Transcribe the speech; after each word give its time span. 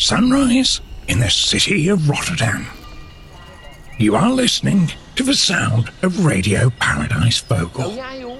sunrise 0.00 0.80
in 1.08 1.20
the 1.20 1.28
city 1.28 1.88
of 1.88 2.08
Rotterdam. 2.08 2.66
You 3.98 4.16
are 4.16 4.30
listening 4.30 4.90
to 5.16 5.22
the 5.22 5.34
sound 5.34 5.90
of 6.02 6.24
Radio 6.24 6.70
Paradise 6.70 7.40
Vocal. 7.40 7.94
ja, 7.94 8.14
joh. 8.14 8.38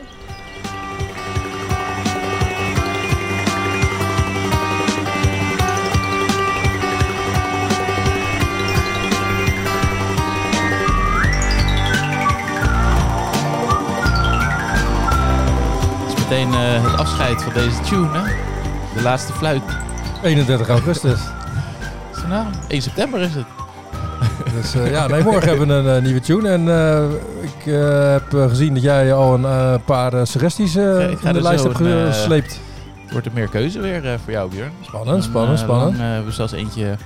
Het 16.01 16.09
is 16.09 16.23
meteen 16.23 16.55
eh, 16.55 16.85
het 16.85 17.01
afscheid 17.01 17.43
van 17.43 17.53
deze 17.53 17.81
tune, 17.81 18.19
hè? 18.19 18.35
De 18.95 19.03
laatste 19.03 19.33
fluit. 19.33 19.63
31 20.23 20.69
augustus. 20.69 21.21
Nou? 22.31 22.47
1 22.69 22.83
september 22.83 23.21
is 23.21 23.35
het. 23.35 23.45
Dus 24.61 24.75
eh, 24.75 24.91
ja, 24.91 25.07
nee, 25.07 25.23
morgen 25.23 25.49
hebben 25.49 25.67
we 25.69 25.75
een 25.75 25.97
eh, 25.97 26.03
nieuwe 26.03 26.21
tune. 26.21 26.49
En 26.49 26.69
eh, 26.69 27.03
ik 27.43 27.73
heb 27.73 28.49
gezien 28.49 28.75
dat 28.75 28.83
jij 28.83 29.13
al 29.15 29.45
een 29.45 29.81
paar 29.85 30.27
suggesties 30.27 30.77
in 30.77 30.83
de 31.23 31.43
lijst 31.43 31.65
hebt 31.65 31.77
gesleept. 31.77 32.61
Wordt 33.11 33.27
er 33.27 33.33
meer 33.35 33.49
keuze 33.49 33.81
weer 33.81 34.19
voor 34.25 34.33
jou, 34.33 34.51
Björn. 34.51 34.71
Spannend, 34.81 35.17
En, 35.17 35.23
spannend, 35.23 35.59
spannend. 35.59 35.95
eh, 35.95 36.01
hebben 36.01 36.25
we 36.25 36.33
zelfs 36.33 36.53
eentje 36.53 36.97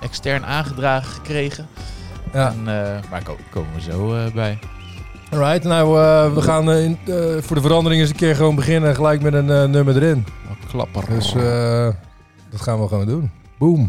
extern 0.00 0.46
aangedragen 0.46 1.08
gekregen. 1.12 1.66
Ja. 2.32 2.48
En, 2.50 2.62
maar 3.10 3.22
ko- 3.24 3.36
komen 3.50 3.70
we 3.74 3.80
zo 3.80 4.14
bij. 4.34 4.58
Alright, 5.30 5.64
nou 5.64 5.94
we 6.34 6.42
gaan 6.42 6.70
in, 6.72 6.98
voor 7.40 7.56
de 7.56 7.62
verandering 7.62 8.00
eens 8.00 8.10
een 8.10 8.16
keer 8.16 8.36
gewoon 8.36 8.54
beginnen 8.54 8.94
gelijk 8.94 9.22
met 9.22 9.32
een 9.34 9.70
nummer 9.70 9.96
erin. 9.96 10.26
Klapper. 10.68 11.04
Dus 11.08 11.32
dat 12.50 12.60
gaan 12.60 12.80
we 12.80 12.88
gewoon 12.88 13.06
doen. 13.06 13.30
Boom. 13.58 13.86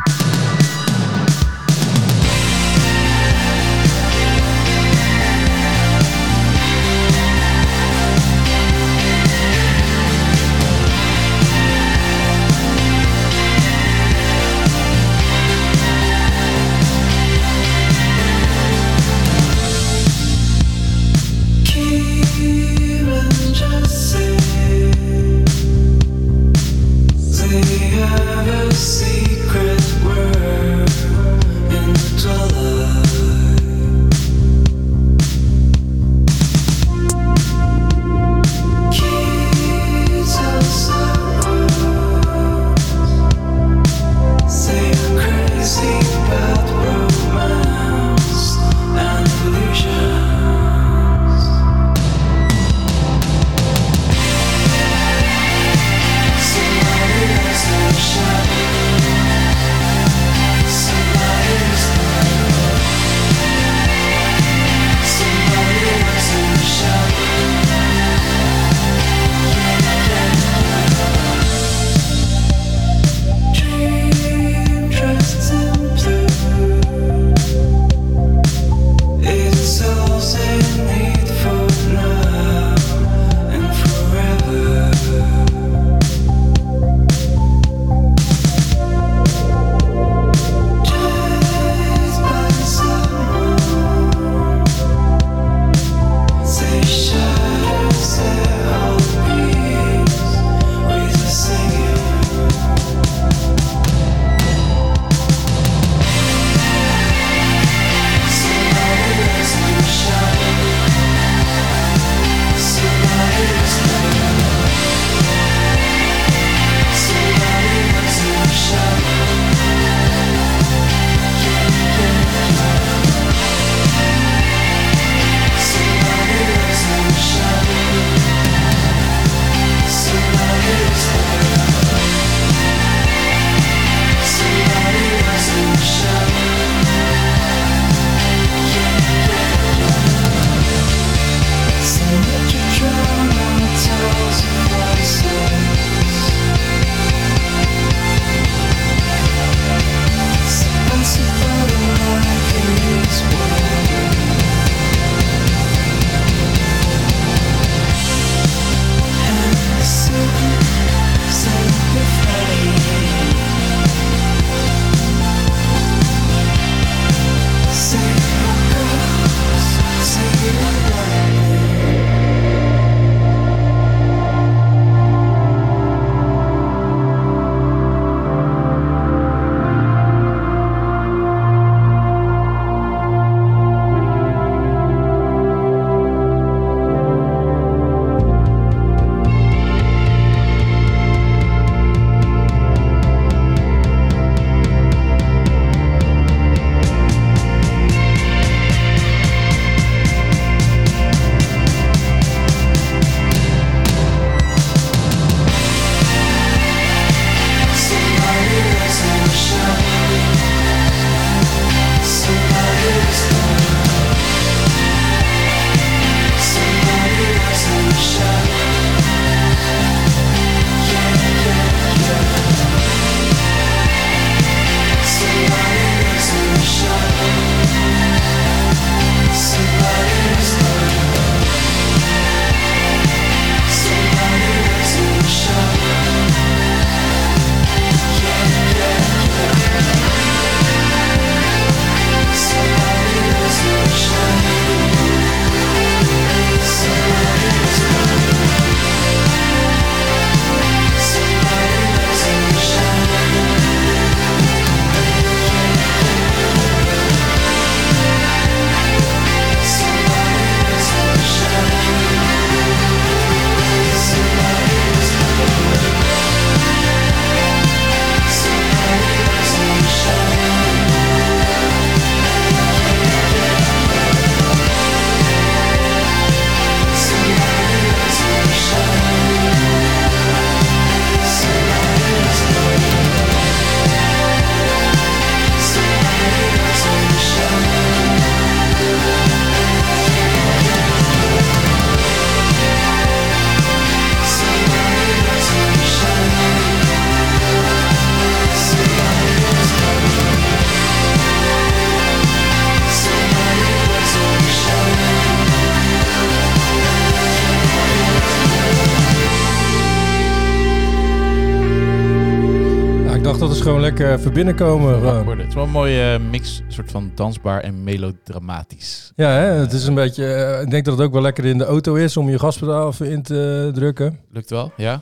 Gewoon 313.63 313.81
lekker 313.81 314.13
even 314.13 314.33
binnenkomen. 314.33 315.37
Het 315.37 315.47
is 315.47 315.53
wel 315.53 315.63
een 315.63 315.69
mooie 315.69 316.13
eh, 316.13 316.19
mix, 316.29 316.61
soort 316.67 316.91
van 316.91 317.11
dansbaar 317.15 317.59
en 317.61 317.83
melodramatisch. 317.83 319.11
Ja, 319.15 319.29
hè? 319.29 319.45
het 319.45 319.71
is 319.73 319.85
een 319.87 319.93
beetje. 319.93 320.25
eh, 320.33 320.61
ik 320.61 320.69
denk 320.69 320.85
dat 320.85 320.97
het 320.97 321.05
ook 321.07 321.13
wel 321.13 321.21
lekker 321.21 321.45
in 321.45 321.57
de 321.57 321.65
auto 321.65 321.95
is 321.95 322.17
om 322.17 322.29
je 322.29 322.39
gaspedaal 322.39 322.87
even 322.89 323.09
in 323.09 323.21
te 323.23 323.71
drukken. 323.73 324.19
Lukt 324.31 324.49
wel? 324.49 324.71
Ja? 324.77 325.01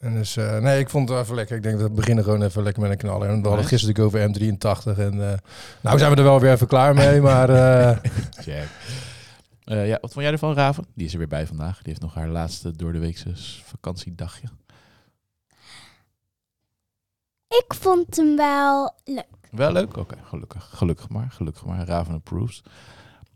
En 0.00 0.14
dus, 0.14 0.36
eh, 0.36 0.58
nee, 0.58 0.78
ik 0.78 0.90
vond 0.90 1.02
het 1.08 1.12
wel 1.12 1.22
even 1.24 1.34
lekker. 1.36 1.56
Ik 1.56 1.62
denk 1.62 1.78
dat 1.78 1.88
we 1.88 1.94
beginnen 1.94 2.24
gewoon 2.24 2.42
even 2.42 2.62
lekker 2.62 2.82
met 2.82 2.90
een 2.90 2.96
knaller. 2.96 3.28
En 3.28 3.42
we 3.42 3.48
hadden 3.48 3.64
Nice. 3.64 3.68
gisteren 3.68 4.10
natuurlijk 4.10 4.36
over 4.36 4.94
M83. 4.94 4.98
En 4.98 5.30
eh, 5.32 5.38
nou 5.80 5.98
zijn 5.98 6.10
we 6.10 6.16
er 6.16 6.22
wel 6.22 6.40
weer 6.40 6.52
even 6.52 6.66
klaar 6.66 6.94
mee. 6.94 7.20
Maar 7.20 7.48
Check. 8.46 8.66
Eh, 9.64 9.86
ja, 9.88 9.98
wat 10.00 10.12
vond 10.12 10.24
jij 10.24 10.32
ervan, 10.32 10.54
Raven? 10.54 10.84
Die 10.94 11.06
is 11.06 11.12
er 11.12 11.18
weer 11.18 11.28
bij 11.28 11.46
vandaag. 11.46 11.74
Die 11.76 11.82
heeft 11.86 12.00
nog 12.00 12.14
haar 12.14 12.28
laatste 12.28 12.76
door 12.76 12.92
de 12.92 12.98
weekse 12.98 13.28
vakantiedagje. 13.64 14.46
Ik 17.58 17.74
vond 17.74 18.16
hem 18.16 18.36
wel 18.36 18.94
leuk. 19.04 19.24
Wel 19.50 19.72
leuk? 19.72 19.96
Oké, 19.96 20.16
gelukkig. 20.22 20.68
Gelukkig 20.72 21.08
maar. 21.08 21.30
Gelukkig 21.30 21.64
maar. 21.64 21.86
Raven 21.86 22.14
approves. 22.14 22.62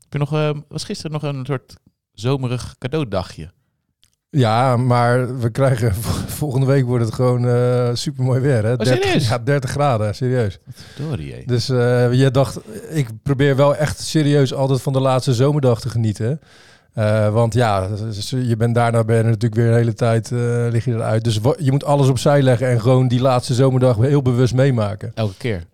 Heb 0.01 0.13
je 0.13 0.19
nog, 0.19 0.33
eh, 0.33 0.51
was 0.69 0.85
gisteren 0.85 1.13
nog 1.13 1.23
een 1.23 1.47
soort 1.47 1.77
zomerig 2.13 2.75
cadeaudagje? 2.79 3.51
ja, 4.31 4.77
maar 4.77 5.39
we 5.39 5.51
krijgen 5.51 5.95
volgende 6.41 6.67
week 6.67 6.85
wordt 6.85 7.05
het 7.05 7.15
gewoon 7.15 7.49
eh 7.49 7.91
super 7.93 8.25
mooi 8.25 8.41
weer. 8.41 8.65
Hè? 8.65 8.73
Oh, 8.73 8.87
serieus? 8.87 9.29
ja, 9.29 9.39
30 9.39 9.71
graden, 9.71 10.15
serieus. 10.15 10.59
Hé. 10.97 11.43
Dus 11.47 11.69
eh, 11.69 12.13
je 12.13 12.31
dacht, 12.31 12.59
ik 12.89 13.09
probeer 13.23 13.57
wel 13.57 13.77
echt 13.77 14.01
serieus 14.01 14.55
altijd 14.55 14.83
van 14.83 14.93
de 14.93 15.01
laatste 15.01 15.35
zomerdag 15.35 15.81
te 15.81 15.89
genieten. 15.89 16.41
Eh, 16.97 17.29
want 17.33 17.55
ja, 17.55 17.89
dus 17.89 18.31
je 18.31 18.57
bent 18.57 18.75
daarna 18.75 19.05
ben 19.05 19.17
je 19.17 19.23
natuurlijk 19.23 19.55
weer 19.55 19.71
de 19.71 19.77
hele 19.77 19.95
tijd 19.95 20.33
eh, 20.33 20.39
lig 20.71 20.85
je 20.85 20.93
eruit. 20.95 21.25
Dus 21.25 21.41
je 21.59 21.71
moet 21.71 21.85
alles 21.85 22.09
opzij 22.09 22.43
leggen 22.43 22.69
en 22.69 22.81
gewoon 22.81 23.09
die 23.09 23.21
laatste 23.21 23.55
zomerdag 23.55 23.97
heel 23.97 24.23
bewust 24.23 24.55
meemaken. 24.55 25.13
Elke 25.15 25.35
keer. 25.39 25.65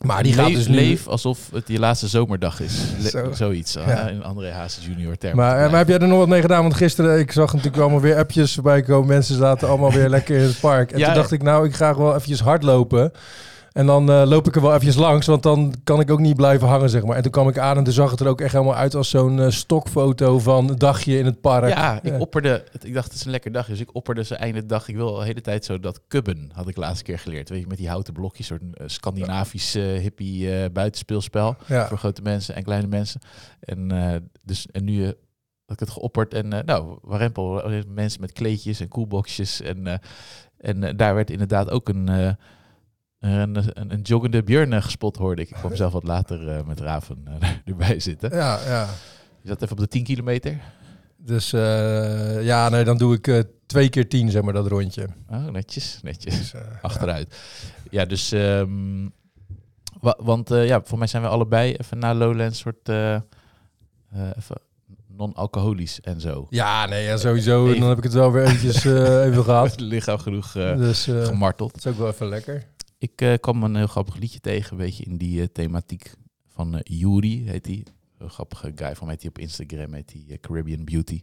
Maar 0.00 0.22
die 0.22 0.34
leef, 0.34 0.44
gaat 0.44 0.54
dus 0.54 0.68
nu- 0.68 0.74
leef 0.74 1.06
alsof 1.08 1.38
het 1.52 1.68
je 1.68 1.78
laatste 1.78 2.08
zomerdag 2.08 2.60
is. 2.60 2.74
Le- 3.02 3.08
Zo. 3.08 3.32
Zoiets. 3.32 3.72
Ja. 3.72 4.08
In 4.08 4.22
André 4.24 4.50
Hazes 4.50 4.86
junior 4.86 5.16
termen. 5.18 5.44
Maar, 5.44 5.56
eh, 5.64 5.68
maar 5.70 5.78
heb 5.78 5.88
jij 5.88 5.98
er 5.98 6.08
nog 6.08 6.18
wat 6.18 6.28
mee 6.28 6.40
gedaan? 6.40 6.62
Want 6.62 6.74
gisteren, 6.74 7.18
ik 7.18 7.32
zag 7.32 7.52
natuurlijk 7.52 7.82
allemaal 7.82 8.00
weer 8.00 8.16
appjes 8.16 8.54
voorbij 8.54 8.82
komen. 8.82 9.08
Mensen 9.08 9.36
zaten 9.36 9.68
allemaal 9.68 9.92
weer 9.92 10.08
lekker 10.08 10.36
in 10.36 10.42
het 10.42 10.60
park. 10.60 10.92
En 10.92 10.98
Ja, 10.98 11.06
toen 11.06 11.14
dacht 11.14 11.32
ik, 11.32 11.42
nou, 11.42 11.66
ik 11.66 11.74
ga 11.74 11.92
gewoon 11.92 12.14
eventjes 12.14 12.40
hardlopen. 12.40 13.12
En 13.72 13.86
dan 13.86 14.10
eh, 14.10 14.22
loop 14.26 14.46
ik 14.46 14.54
er 14.54 14.60
wel 14.62 14.70
eventjes 14.70 14.96
langs, 14.96 15.26
want 15.26 15.42
dan 15.42 15.74
kan 15.84 16.00
ik 16.00 16.10
ook 16.10 16.20
niet 16.20 16.36
blijven 16.36 16.68
hangen, 16.68 16.90
zeg 16.90 17.04
maar. 17.04 17.16
En 17.16 17.22
toen 17.22 17.30
kwam 17.32 17.48
ik 17.48 17.58
aan 17.58 17.76
en 17.76 17.84
toen 17.84 17.92
zag 17.92 18.10
het 18.10 18.20
er 18.20 18.26
ook 18.26 18.40
echt 18.40 18.52
helemaal 18.52 18.74
uit 18.74 18.94
als 18.94 19.10
zo'n 19.10 19.40
eh, 19.40 19.50
stokfoto 19.50 20.38
van 20.38 20.68
een 20.68 20.78
dagje 20.78 21.18
in 21.18 21.24
het 21.24 21.40
park. 21.40 21.68
Ja, 21.68 22.02
ik 22.02 22.20
opperde, 22.20 22.64
ik 22.82 22.94
dacht 22.94 23.06
het 23.06 23.14
is 23.14 23.24
een 23.24 23.30
lekker 23.30 23.52
dag, 23.52 23.66
dus 23.66 23.80
ik 23.80 23.94
opperde 23.94 24.24
ze 24.24 24.34
einde 24.34 24.66
dag. 24.66 24.88
Ik 24.88 24.96
wil 24.96 25.14
de 25.14 25.24
hele 25.24 25.40
tijd 25.40 25.64
zo 25.64 25.80
dat 25.80 26.00
kubben, 26.08 26.50
had 26.52 26.68
ik 26.68 26.76
laatste 26.76 27.04
keer 27.04 27.18
geleerd. 27.18 27.48
Weet 27.48 27.60
je, 27.60 27.66
met 27.66 27.78
die 27.78 27.88
houten 27.88 28.12
blokjes, 28.12 28.46
soort 28.46 28.62
eh, 28.74 28.86
Scandinavisch 28.86 29.72
hippie 29.74 30.70
buitenspeelspel 30.70 31.56
Ja. 31.66 31.88
voor 31.88 31.98
grote 31.98 32.22
mensen 32.22 32.54
en 32.54 32.62
kleine 32.62 32.86
mensen. 32.86 33.20
En 33.60 33.90
dus 34.44 34.66
en 34.66 34.84
nu 34.84 35.04
had 35.04 35.14
ik 35.66 35.80
het 35.80 35.90
geopperd 35.90 36.34
en 36.34 36.48
nou, 36.64 36.98
warempel 37.02 37.62
mensen 37.88 38.20
met 38.20 38.32
kleedjes 38.32 38.80
en 38.80 38.88
koelboxjes 38.88 39.60
en 39.60 40.00
en 40.58 40.96
daar 40.96 41.14
werd 41.14 41.30
inderdaad 41.30 41.70
ook 41.70 41.88
een 41.88 42.36
een, 43.30 43.56
een, 43.80 43.92
een 43.92 44.00
joggende 44.02 44.42
Björn 44.42 44.72
eh, 44.72 44.82
gespot, 44.82 45.16
hoorde 45.16 45.42
ik. 45.42 45.48
Ik 45.50 45.56
kwam 45.56 45.76
zelf 45.76 45.92
wat 45.92 46.02
later 46.04 46.48
eh, 46.48 46.64
met 46.64 46.80
Raven 46.80 47.26
eh, 47.40 47.48
erbij 47.64 48.00
zitten. 48.00 48.30
Ja, 48.30 48.58
ja. 48.66 48.88
Je 49.42 49.48
zat 49.48 49.62
even 49.62 49.72
op 49.76 49.78
de 49.82 49.88
10 49.88 50.04
kilometer. 50.04 50.60
Dus 51.16 51.50
ja, 52.40 52.68
nee, 52.68 52.84
dan 52.84 52.96
doe 52.98 53.18
ik 53.20 53.44
twee 53.66 53.88
keer 53.88 54.08
tien, 54.08 54.30
zeg 54.30 54.42
maar, 54.42 54.52
dat 54.52 54.66
rondje. 54.66 55.08
Oh, 55.30 55.46
netjes, 55.46 55.98
netjes. 56.02 56.38
Dus, 56.38 56.52
Achteruit. 56.82 57.36
Ja, 57.90 58.04
dus... 58.04 58.32
ehm, 58.32 59.08
wa- 60.00 60.18
want 60.20 60.48
ja, 60.48 60.80
voor 60.84 60.98
mij 60.98 61.06
zijn 61.06 61.22
we 61.22 61.28
allebei 61.28 61.74
even 61.74 61.98
na 61.98 62.14
Lowlands 62.14 62.58
soort... 62.58 62.88
even 62.88 64.56
non-alcoholisch 65.08 66.00
en 66.00 66.20
zo. 66.20 66.46
Ja, 66.50 66.86
nee, 66.86 67.04
ja, 67.04 67.16
sowieso. 67.16 67.72
En 67.72 67.80
dan 67.80 67.88
heb 67.88 67.98
ik 67.98 68.04
het 68.04 68.12
wel 68.12 68.32
weer 68.32 68.42
eventjes 68.44 68.84
even 69.24 69.44
gehad. 69.44 69.80
Lichaam 69.92 70.18
genoeg 70.18 70.52
Dus 70.52 71.04
gemarteld. 71.04 71.72
dat 71.74 71.84
is 71.84 71.90
ook 71.92 71.98
wel 71.98 72.08
even 72.08 72.28
lekker. 72.28 72.66
Ik 73.02 73.20
eh, 73.20 73.34
kwam 73.40 73.62
een 73.62 73.76
heel 73.76 73.86
grappig 73.86 74.16
liedje 74.16 74.40
tegen, 74.40 74.72
een 74.72 74.78
beetje 74.84 75.04
in 75.04 75.16
die 75.16 75.40
eh, 75.40 75.46
thematiek 75.52 76.12
van 76.48 76.74
eh 76.74 76.80
Yuri, 76.98 77.48
heet 77.48 77.66
hij. 77.66 77.86
Een 78.18 78.30
grappige 78.30 78.72
guy 78.74 78.94
van 78.96 79.06
mij, 79.06 79.16
hij 79.18 79.28
op 79.28 79.38
Instagram, 79.38 79.94
heet 79.94 80.14
eh, 80.28 80.38
Caribbean 80.40 80.84
Beauty. 80.84 81.22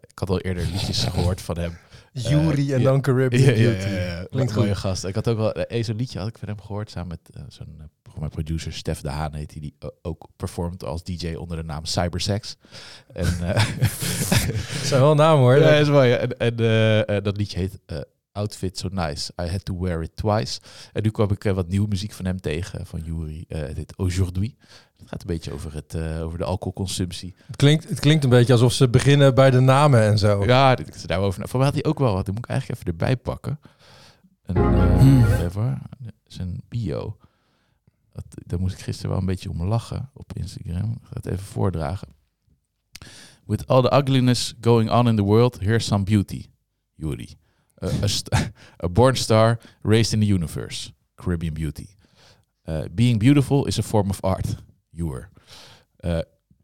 Ik 0.00 0.18
had 0.18 0.30
al 0.30 0.40
eerder 0.40 0.66
liedjes 0.72 1.04
gehoord 1.14 1.40
van 1.40 1.58
hem. 1.58 1.76
Jury 2.12 2.72
en 2.72 2.82
dan 2.82 3.00
Caribbean 3.00 3.42
Ja, 3.42 3.50
ja, 3.50 3.56
Beauty. 3.56 3.88
ja, 3.88 4.02
ja. 4.02 4.24
Klinkt 4.30 4.52
goed. 4.52 4.76
gast. 4.76 5.04
Ik 5.04 5.14
had 5.14 5.28
ook 5.28 5.36
wel 5.36 5.52
eh, 5.52 5.82
zo'n 5.84 5.96
liedje 5.96 6.18
had 6.18 6.28
ik 6.28 6.38
van 6.38 6.48
hem 6.48 6.60
gehoord 6.60 6.90
samen 6.90 7.08
met 7.08 7.52
zo'n 7.52 7.90
programma 8.02 8.28
producer 8.28 8.72
Stef 8.72 9.00
de 9.00 9.08
Haan 9.08 9.34
heet 9.34 9.50
hij, 9.50 9.60
die 9.60 9.74
eh, 9.78 9.88
ook 10.02 10.28
performt 10.36 10.84
als 10.84 11.04
DJ 11.04 11.34
onder 11.34 11.56
de 11.56 11.62
naam 11.62 11.84
Cybersex. 11.84 12.56
En 13.12 13.26
zijn 14.84 15.00
wel 15.00 15.14
namen 15.14 15.40
hoor. 15.42 15.56
ja, 15.60 15.70
is 15.70 15.88
mooi. 15.88 16.12
En, 16.12 16.36
en 16.38 17.22
dat 17.22 17.36
liedje 17.36 17.58
heet 17.58 17.78
Outfit 18.32 18.78
So 18.78 18.88
Nice. 18.92 19.32
I 19.42 19.46
Had 19.46 19.64
To 19.64 19.78
Wear 19.80 20.02
It 20.02 20.16
Twice. 20.16 20.60
En 20.92 21.02
nu 21.02 21.10
kwam 21.10 21.30
ik 21.30 21.44
eh, 21.44 21.52
wat 21.52 21.68
nieuwe 21.68 21.88
muziek 21.88 22.12
van 22.12 22.24
hem 22.24 22.40
tegen, 22.40 22.86
van 22.86 23.00
Yuri. 23.00 23.44
Eh 23.48 23.60
het 23.60 23.76
heet 23.76 23.96
Aujourd'hui. 23.96 24.56
Het 24.96 25.08
gaat 25.08 25.20
een 25.20 25.26
beetje 25.26 25.52
over, 25.52 25.74
het, 25.74 25.94
eh, 25.94 26.22
over 26.22 26.38
de 26.38 26.44
alcoholconsumptie. 26.44 27.34
Het, 27.46 27.56
klinkt, 27.56 27.88
het 27.88 28.00
klinkt 28.00 28.24
een 28.24 28.30
beetje 28.30 28.52
alsof 28.52 28.72
ze 28.72 28.88
beginnen 28.88 29.34
bij 29.34 29.50
de 29.50 29.60
namen 29.60 30.00
en 30.00 30.18
zo. 30.18 30.44
Ja, 30.44 30.74
dit 30.74 31.08
daarover. 31.08 31.48
Voor 31.48 31.58
mij 31.58 31.68
had 31.68 31.82
hij 31.82 31.90
ook 31.90 31.98
wel 31.98 32.14
wat. 32.14 32.24
Die 32.24 32.34
moet 32.34 32.44
ik 32.44 32.50
eigenlijk 32.50 32.80
even 32.80 32.92
erbij 32.92 33.16
pakken. 33.16 33.60
Een, 34.42 34.56
eh, 34.56 34.98
Hmm. 34.98 35.24
even, 35.24 35.82
zijn 36.26 36.62
bio. 36.68 37.16
Dat, 38.12 38.24
daar 38.46 38.60
moest 38.60 38.74
ik 38.74 38.80
gisteren 38.80 39.10
wel 39.10 39.20
een 39.20 39.26
beetje 39.26 39.50
om 39.50 39.62
lachen 39.64 40.10
op 40.14 40.32
Instagram. 40.32 40.90
Ik 40.90 41.06
ga 41.06 41.14
het 41.14 41.26
even 41.26 41.44
voordragen. 41.44 42.08
With 43.46 43.66
all 43.66 43.82
the 43.82 43.96
ugliness 43.96 44.54
going 44.60 44.90
on 44.90 45.08
in 45.08 45.16
the 45.16 45.22
world, 45.22 45.60
here's 45.60 45.86
some 45.86 46.04
beauty. 46.04 46.46
Yuri. 46.94 47.38
Uh, 47.82 47.90
a, 48.02 48.08
a 48.80 48.88
born 48.88 49.16
star 49.16 49.58
raised 49.82 50.12
in 50.14 50.20
the 50.20 50.26
universe. 50.26 50.92
Caribbean 51.16 51.54
beauty. 51.54 51.88
Uh, 52.66 52.88
being 52.94 53.18
beautiful 53.18 53.66
is 53.66 53.78
a 53.78 53.82
form 53.82 54.10
of 54.10 54.20
art. 54.22 54.56
You 54.92 55.08
were. 55.08 55.28
Uh, 56.04 56.22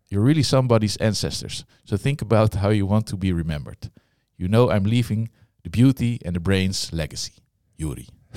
you're 0.08 0.26
really 0.26 0.42
somebody's 0.42 0.96
ancestors. 0.96 1.64
So 1.85 1.96
think 1.96 2.23
about 2.23 2.54
how 2.54 2.70
you 2.70 2.87
want 2.87 3.06
to 3.06 3.16
be 3.16 3.32
remembered. 3.32 3.90
You 4.37 4.49
know 4.49 4.70
I'm 4.70 4.85
leaving 4.85 5.30
the 5.62 5.70
beauty 5.70 6.20
and 6.25 6.35
the 6.35 6.40
brains 6.40 6.90
legacy. 6.92 7.32
Yuri. 7.76 8.08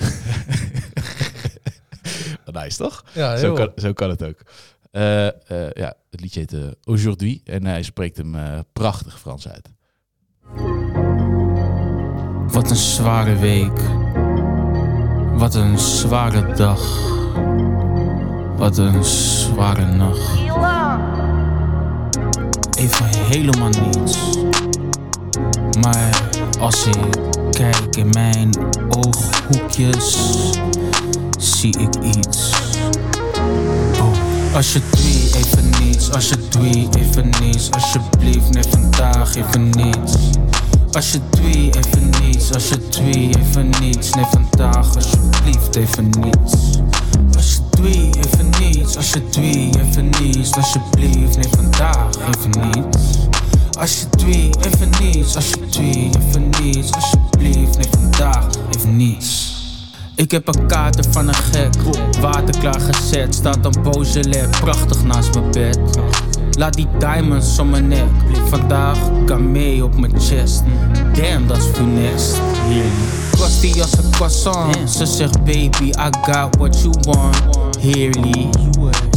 nice, 2.52 2.76
toch? 2.76 3.04
Ja, 3.14 3.36
Zo 3.36 3.54
kan, 3.54 3.72
zo 3.76 3.92
kan 3.92 4.10
het 4.10 4.22
ook. 4.22 4.42
Eh, 4.90 5.26
eh, 5.26 5.72
ja, 5.72 5.94
het 6.10 6.20
liedje 6.20 6.40
heet 6.40 6.52
eh, 6.52 6.68
Aujourd'hui 6.84 7.40
en 7.44 7.64
hij 7.66 7.82
spreekt 7.82 8.16
hem 8.16 8.34
eh, 8.34 8.58
prachtig 8.72 9.20
Frans 9.20 9.48
uit. 9.48 9.68
Wat 12.52 12.70
een 12.70 12.76
zware 12.76 13.36
week. 13.36 13.80
Wat 15.34 15.54
een 15.54 15.78
zware 15.78 16.52
dag. 16.54 16.80
Wat 18.56 18.78
een 18.78 19.04
zware 19.04 19.84
nacht. 19.84 20.38
Even 22.78 23.06
helemaal 23.06 23.68
niets. 23.68 24.18
Maar 25.80 26.30
als 26.60 26.86
ik 26.86 27.16
kijk 27.50 27.96
in 27.96 28.08
mijn 28.08 28.50
ooghoekjes, 28.88 30.18
zie 31.38 31.78
ik 31.78 31.94
iets. 32.16 32.52
Oh. 34.00 34.54
Alsjeblieft, 34.54 35.34
even 35.34 35.70
niets. 35.84 36.12
Alsjeblieft, 36.12 36.94
even 36.94 37.30
niets. 37.40 37.70
Alsjeblieft, 37.70 38.52
nee, 38.52 38.64
vandaag 38.70 39.36
even 39.36 39.70
niets. 39.70 40.16
Alsjeblieft, 40.92 41.76
even 41.76 42.10
niets. 42.20 42.52
Alsjeblieft, 42.52 43.36
even 43.36 43.72
niets. 43.80 44.14
Nee, 44.14 44.24
vandaag 44.30 44.94
alsjeblieft 44.94 45.76
even 45.76 46.10
niets. 46.20 46.78
Alsjeblieft, 47.36 48.16
even 48.16 48.50
niets. 48.60 48.96
Alsjeblieft, 48.96 49.76
even 49.76 50.10
niets. 50.20 50.52
Alsjeblieft, 50.52 51.36
nee, 51.36 51.48
vandaag 51.56 52.08
even 52.34 52.50
niets. 52.50 53.18
Alsjeblieft, 53.78 54.66
even 54.66 54.90
niets. 55.00 55.36
Alsjeblieft, 55.36 56.16
even 56.16 56.50
niets. 56.62 56.92
Alsjeblieft, 56.92 57.76
nee, 57.76 57.88
vandaag 57.90 58.46
even 58.76 58.96
niets. 58.96 59.58
Ik 60.14 60.30
heb 60.30 60.48
een 60.48 60.66
kater 60.66 61.04
van 61.10 61.28
een 61.28 61.34
gek, 61.34 61.74
water 62.20 62.58
klaargezet, 62.58 63.34
staat 63.34 63.64
een 63.64 63.82
Beaujolais, 63.82 64.58
prachtig 64.60 65.04
naast 65.04 65.34
mijn 65.34 65.50
bed. 65.50 65.78
Laat 66.60 66.74
die 66.74 66.88
diamonds 66.98 67.58
om 67.58 67.70
mijn 67.70 67.88
nek, 67.88 68.08
vandaag 68.48 68.98
kan 69.26 69.52
mee 69.52 69.84
op 69.84 69.96
mijn 69.96 70.20
chest. 70.20 70.62
Damn, 71.14 71.46
dat 71.46 71.56
is 71.56 71.64
funest. 71.64 72.40
Krusty 73.30 73.80
als 73.80 73.92
een 73.92 74.10
croissant, 74.10 74.90
ze 74.90 75.06
zegt 75.06 75.44
baby, 75.44 75.84
I 75.84 76.08
got 76.22 76.56
what 76.56 76.80
you 76.80 76.94
want. 77.00 77.36
Heerly. 77.78 78.48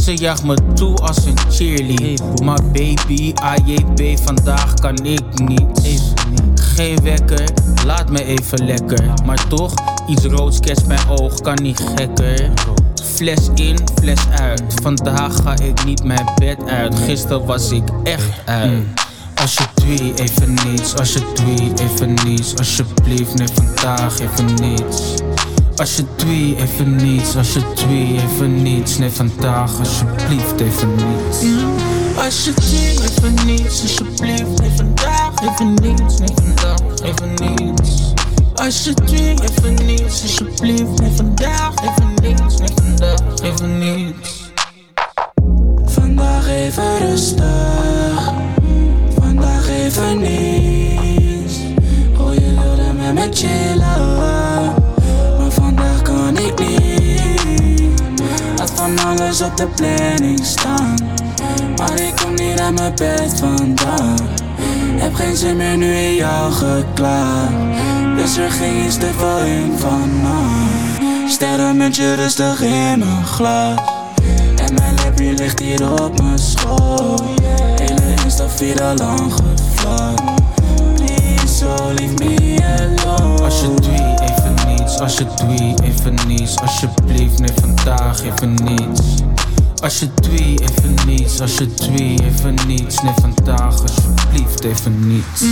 Ze 0.02 0.16
jaagt 0.16 0.44
me 0.44 0.56
toe 0.74 0.96
als 0.96 1.24
een 1.24 1.38
cheerly. 1.50 2.18
Maar 2.44 2.60
baby, 2.72 3.32
AJB, 3.34 4.18
vandaag 4.22 4.74
kan 4.74 4.96
ik 5.04 5.40
niet. 5.40 6.12
geen 6.54 7.02
wekker, 7.02 7.48
laat 7.86 8.10
me 8.10 8.24
even 8.24 8.64
lekker. 8.64 9.12
Maar 9.24 9.48
toch, 9.48 9.72
iets 10.06 10.24
roods 10.24 10.60
catcht 10.60 10.86
mijn 10.86 11.08
oog, 11.08 11.40
kan 11.40 11.58
niet 11.62 11.80
gekker. 11.96 12.52
Fles 13.14 13.48
in, 13.54 13.78
fles 14.00 14.18
uit. 14.40 14.62
Vandaag 14.82 15.36
ga 15.42 15.58
ik 15.62 15.84
niet 15.84 16.04
mijn 16.04 16.28
bed 16.34 16.56
uit. 16.66 16.94
Gisteren 17.06 17.46
was 17.46 17.70
ik 17.70 17.82
echt 18.02 18.30
uit. 18.44 18.82
Als 19.34 19.54
je 19.54 19.64
twee 19.74 20.14
even 20.14 20.58
niets, 20.66 20.96
als 20.96 21.12
je 21.12 21.32
twee 21.32 21.72
even 21.90 22.14
niets, 22.24 22.56
alsjeblieft, 22.56 23.34
nee 23.34 23.48
vandaag 23.54 24.20
even 24.20 24.54
niets. 24.54 25.14
Als 25.76 25.96
je 25.96 26.04
twee 26.16 26.56
even 26.56 26.96
niets, 26.96 27.36
als 27.36 27.52
je 27.52 27.72
twee 27.74 28.20
even 28.22 28.62
niets, 28.62 28.98
nee 28.98 29.10
vandaag 29.10 29.78
alsjeblieft 29.78 30.60
even 30.60 30.94
niets. 30.94 31.44
Als 32.16 32.44
je 32.44 32.54
twee 32.54 32.90
even 32.90 33.46
niets, 33.46 33.82
alsjeblieft, 33.82 34.60
nee 34.60 34.70
vandaag 34.76 35.32
even 35.42 35.74
niets, 35.74 36.18
nee 36.18 36.34
vandaag 36.34 36.80
even 37.02 37.56
niets. 37.56 38.12
Als 38.54 38.84
je 38.84 38.94
twee 38.94 39.34
even 39.42 39.86
niets, 39.86 40.22
alsjeblieft, 40.22 41.00
nee 41.00 41.10
vandaag 41.16 41.23
Geen 65.64 65.78
meer 65.78 65.88
nu 65.88 65.96
in 65.96 66.14
jou 66.14 66.52
geklaagd, 66.52 67.52
dus 68.16 68.36
er 68.36 68.50
ging 68.50 68.84
iets 68.86 68.96
te 68.96 69.10
veel 69.18 69.38
in 69.38 69.72
van 69.78 70.20
me. 70.22 71.28
Sterrenmuntje 71.28 72.14
rustig 72.14 72.60
in 72.60 72.98
mijn 72.98 73.24
glas. 73.24 73.78
En 74.56 74.74
mijn 74.74 74.94
lapje 75.04 75.32
ligt 75.32 75.58
hier 75.58 76.02
op 76.02 76.22
mijn 76.22 76.38
schoot 76.38 77.22
Hele 77.76 78.14
Insta 78.24 78.44
al 78.82 78.94
lang 78.94 79.32
gevlot 79.32 80.22
Please, 80.94 81.56
so 81.56 81.92
leave 81.94 82.14
me 82.14 82.58
alone 82.78 83.42
Als 83.42 83.60
je 83.60 83.74
twee 83.74 84.14
even 84.20 84.54
niets, 84.66 84.98
als 84.98 85.18
je 85.18 85.26
even 85.82 86.14
niets, 86.26 86.60
alsjeblieft, 86.60 87.38
nee 87.38 87.52
vandaag 87.60 88.22
even 88.22 88.54
niets. 88.54 89.00
Als 89.82 89.98
je 89.98 90.14
twee 90.14 90.58
even 90.60 90.94
niets, 91.06 91.40
als 91.40 91.58
je 91.58 91.74
twee 91.74 92.18
even 92.24 92.54
niets, 92.66 93.02
nee 93.02 93.12
vandaag 93.20 93.80
alsjeblieft 93.80 94.43
even 94.64 95.08
niets. 95.08 95.44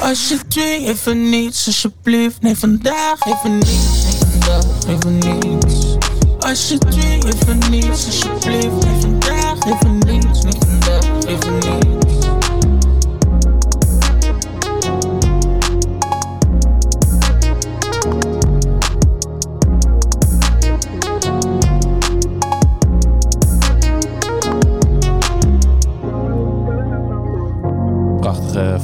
Als 0.00 0.28
je 0.28 0.38
twee 0.48 0.86
even 0.86 1.28
niets, 1.30 1.66
alsjeblieft, 1.66 2.42
nee 2.42 2.56
vandaag 2.56 3.26
even 3.26 3.58
niets, 3.58 4.02
nee 4.04 4.16
vandaag 4.30 4.64
even 4.88 5.18
niets. 5.18 5.96
Als 6.38 6.68
je 6.68 6.78
twee 6.78 7.18
even 7.26 7.70
niets, 7.70 8.06
alsjeblieft, 8.06 8.84
nee 8.84 9.00
vandaag 9.00 9.56
even 9.66 9.98
niets, 9.98 10.42
nee 10.42 10.58
vandaag 10.66 11.24
even 11.26 11.54
niets. 11.54 12.07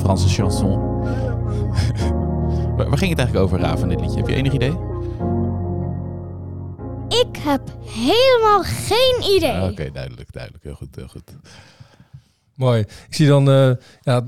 Franse 0.04 0.28
chanson. 0.28 0.78
waar, 2.76 2.88
waar 2.88 2.98
ging 2.98 3.10
het 3.10 3.18
eigenlijk 3.18 3.36
over, 3.36 3.58
Raaf, 3.58 3.78
van 3.78 3.88
dit 3.88 4.00
liedje? 4.00 4.16
Heb 4.16 4.28
je 4.28 4.34
enig 4.34 4.52
idee? 4.52 4.72
Ik 7.08 7.36
heb 7.38 7.60
helemaal 7.84 8.62
geen 8.62 9.36
idee. 9.36 9.52
Ah, 9.52 9.70
Oké, 9.70 9.90
duidelijk, 9.92 10.32
duidelijk. 10.32 10.64
Heel 10.64 10.74
goed, 10.74 10.96
heel 10.96 11.08
goed. 11.08 11.32
Mooi. 12.54 12.80
Ik 12.80 13.14
zie 13.14 13.26
dan 13.26 13.50
eh, 13.50 13.70
ja, 14.00 14.22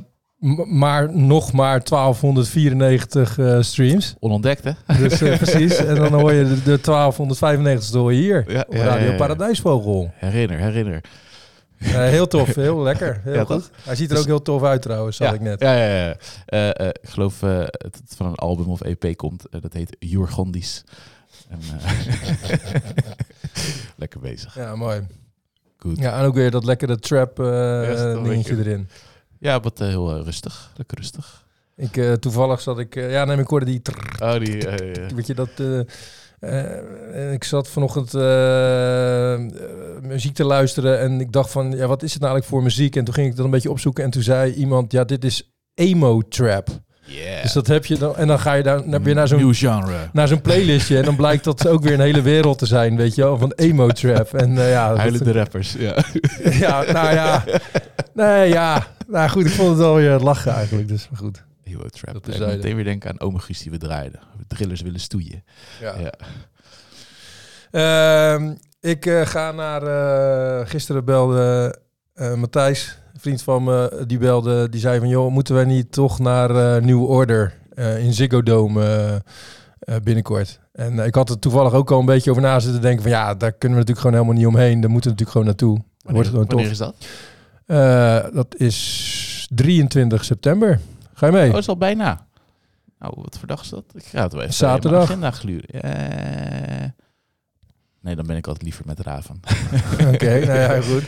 maar 0.64 1.16
nog 1.16 1.52
maar 1.52 1.84
1294 1.84 3.38
eh, 3.38 3.60
streams. 3.60 4.14
Onontdekt, 4.18 4.64
hè? 4.64 4.72
Dus 4.98 5.20
eh, 5.20 5.36
precies. 5.42 5.76
En 5.76 5.94
dan 5.94 6.12
hoor 6.12 6.32
je 6.32 6.42
de, 6.42 6.54
de 6.54 6.80
1295 6.80 8.00
hoor 8.00 8.12
je 8.12 8.20
hier. 8.20 8.44
Ja, 8.48 8.64
op 8.68 8.74
ja, 8.74 8.84
Radio 8.84 9.06
ja, 9.06 9.10
ja. 9.10 9.16
Paradijsvogel. 9.16 10.10
Herinner, 10.14 10.58
herinner. 10.58 11.00
Eh, 11.78 11.90
heel 11.92 12.26
tof, 12.26 12.54
heel 12.54 12.82
lekker. 12.82 13.20
Heel 13.22 13.32
Ja, 13.34 13.44
goed. 13.44 13.48
toch? 13.48 13.70
Hij 13.82 13.96
ziet 13.96 14.10
er 14.10 14.18
ook 14.18 14.24
heel 14.24 14.42
tof 14.42 14.62
uit 14.62 14.82
trouwens, 14.82 15.16
zag 15.16 15.28
ja, 15.28 15.34
ik 15.34 15.40
net. 15.40 15.60
Ja, 15.60 15.76
ja, 15.76 16.06
ja. 16.06 16.16
Eh, 16.46 16.86
eh, 16.86 16.92
ik 17.02 17.08
geloof 17.08 17.38
dat 17.38 17.70
het 17.80 18.14
van 18.16 18.26
een 18.26 18.34
album 18.34 18.66
of 18.66 18.80
EP 18.80 19.16
komt. 19.16 19.44
Dat 19.50 19.72
heet 19.72 19.96
Jurgondies. 19.98 20.84
En, 21.48 21.58
lekker 23.96 24.20
bezig. 24.20 24.54
Ja, 24.54 24.76
mooi. 24.76 25.06
Goed. 25.78 25.98
Ja, 25.98 26.18
en 26.18 26.24
ook 26.24 26.34
weer 26.34 26.50
dat 26.50 26.64
lekkere 26.64 26.98
trap 26.98 27.36
dingetje 27.36 28.56
erin. 28.56 28.88
Ja, 29.38 29.60
wat 29.60 29.78
heel 29.78 30.22
rustig. 30.22 30.72
Lekker 30.76 30.98
rustig. 30.98 31.44
Ik, 31.76 32.16
toevallig 32.20 32.60
zat 32.60 32.78
ik... 32.78 32.94
ja, 32.94 33.24
nee, 33.24 33.38
ik 33.38 33.48
hoorde 33.48 33.66
die... 33.66 33.82
trrr, 33.82 34.22
Oh, 34.22 34.38
die... 34.38 34.68
Weet 35.14 35.26
je 35.26 35.34
dat... 35.34 35.50
eh, 36.38 37.32
ik 37.32 37.44
zat 37.44 37.68
vanochtend 37.68 38.14
eh, 38.14 39.32
eh, 39.34 39.40
muziek 40.02 40.34
te 40.34 40.44
luisteren 40.44 41.00
en 41.00 41.20
ik 41.20 41.32
dacht 41.32 41.50
van, 41.50 41.70
ja, 41.76 41.86
wat 41.86 42.02
is 42.02 42.12
het 42.12 42.22
nou 42.22 42.32
eigenlijk 42.32 42.44
voor 42.44 42.62
muziek? 42.62 42.96
En 42.96 43.04
toen 43.04 43.14
ging 43.14 43.26
ik 43.30 43.36
dat 43.36 43.44
een 43.44 43.50
beetje 43.50 43.70
opzoeken 43.70 44.04
en 44.04 44.10
toen 44.10 44.22
zei 44.22 44.52
iemand, 44.52 44.92
ja, 44.92 45.04
dit 45.04 45.24
is 45.24 45.50
emo 45.74 46.20
trap. 46.28 46.68
yeah. 47.04 47.42
Dus 47.42 47.52
dat 47.52 47.66
heb 47.66 47.86
je 47.86 47.98
dan 47.98 48.16
en 48.16 48.26
dan 48.26 48.38
ga 48.40 48.52
je 48.52 48.62
daar, 48.62 48.82
je 49.02 49.14
naar 49.14 49.28
zo'n 49.28 49.38
Nieuw 49.38 49.52
genre. 49.54 50.08
naar 50.12 50.28
zo'n 50.28 50.40
playlistje 50.40 50.96
en 50.98 51.04
dan 51.04 51.16
blijkt 51.16 51.44
dat 51.44 51.68
ook 51.68 51.82
weer 51.82 51.92
een 51.92 52.00
hele 52.00 52.22
wereld 52.22 52.58
te 52.58 52.66
zijn, 52.66 52.96
weet 52.96 53.14
je 53.14 53.22
wel, 53.22 53.38
van 53.38 53.52
emo 53.52 53.88
trap. 53.88 54.34
En 54.34 54.54
ja, 54.54 54.88
dat- 54.88 54.98
Huilende 54.98 55.32
rappers. 55.32 55.74
Ja. 55.78 55.94
ja, 56.64 56.92
nou 56.92 57.14
ja, 57.14 57.44
nee, 58.14 58.48
ja, 58.48 58.86
nou 59.06 59.28
goed, 59.28 59.44
ik 59.46 59.52
vond 59.52 59.68
het 59.68 59.78
wel 59.78 59.94
weer 59.94 60.18
lachen 60.18 60.52
eigenlijk, 60.52 60.88
dus 60.88 61.08
maar 61.10 61.20
goed. 61.20 61.44
Dat 61.74 62.22
terzijde. 62.22 62.56
meteen 62.56 62.74
weer 62.74 62.84
denken 62.84 63.10
aan 63.10 63.20
Ome 63.20 63.38
Guus 63.38 63.58
die 63.58 63.70
we 63.70 63.78
draaiden. 63.78 64.20
Drillers 64.46 64.80
willen 64.80 65.00
stoeien. 65.00 65.44
Ja. 65.80 65.94
Ja. 65.98 66.12
Ehm, 67.70 68.54
ik 68.80 69.06
eh, 69.06 69.26
ga 69.26 69.52
naar. 69.52 69.82
eh, 69.82 70.66
gisteren 70.68 71.04
belde 71.04 71.78
eh, 72.14 72.34
Matthijs, 72.34 72.98
vriend 73.16 73.42
van 73.42 73.64
me, 73.64 74.04
die 74.06 74.18
belde. 74.18 74.68
Die 74.68 74.80
zei 74.80 74.98
van: 74.98 75.08
joh, 75.08 75.30
moeten 75.32 75.54
wij 75.54 75.64
niet 75.64 75.92
toch 75.92 76.18
naar 76.18 76.82
New 76.82 77.02
Order 77.10 77.54
in 77.98 78.12
Ziggo 78.12 78.42
Dome 78.42 79.22
binnenkort? 80.02 80.60
En 80.72 80.98
ik 80.98 81.14
had 81.14 81.30
er 81.30 81.38
toevallig 81.38 81.72
ook 81.72 81.90
al 81.90 81.98
een 82.00 82.06
beetje 82.06 82.30
over 82.30 82.42
na 82.42 82.60
zitten 82.60 82.80
denken: 82.82 83.02
van 83.02 83.10
ja, 83.10 83.34
daar 83.34 83.52
kunnen 83.52 83.78
we 83.78 83.84
natuurlijk 83.84 83.98
gewoon 83.98 84.12
helemaal 84.14 84.34
niet 84.34 84.46
omheen. 84.46 84.80
Daar 84.80 84.90
moeten 84.90 85.10
we 85.10 85.16
natuurlijk 85.16 85.30
gewoon 85.30 85.46
naartoe. 85.46 85.84
Wanneer, 86.02 86.14
Wordt 86.22 86.28
gewoon 86.28 86.46
wanneer 86.46 86.64
tof. 86.64 86.72
is 86.72 86.78
dat? 87.66 88.34
Dat 88.34 88.54
is 88.56 89.48
23 89.54 90.24
september. 90.24 90.80
Ga 91.16 91.26
je 91.26 91.32
mee? 91.32 91.52
Oh, 91.52 91.58
is 91.58 91.68
al 91.68 91.76
bijna. 91.76 92.26
Nou, 92.98 93.12
wat 93.16 93.38
voor 93.38 93.48
dag 93.48 93.60
is 93.60 93.68
dat? 93.68 93.84
Ik 93.94 94.04
ga 94.04 94.22
het 94.22 94.32
wel 94.32 94.42
even 94.42 94.54
Zaterdag. 94.54 95.02
agenda 95.02 95.30
gluren. 95.30 95.82
Nee, 98.06 98.16
dan 98.16 98.26
ben 98.26 98.36
ik 98.36 98.46
altijd 98.46 98.64
liever 98.64 98.82
met 98.86 99.00
Raven. 99.00 99.40
Oké, 100.14 100.46
nou 100.46 100.58
ja, 100.58 100.80
goed. 100.80 101.02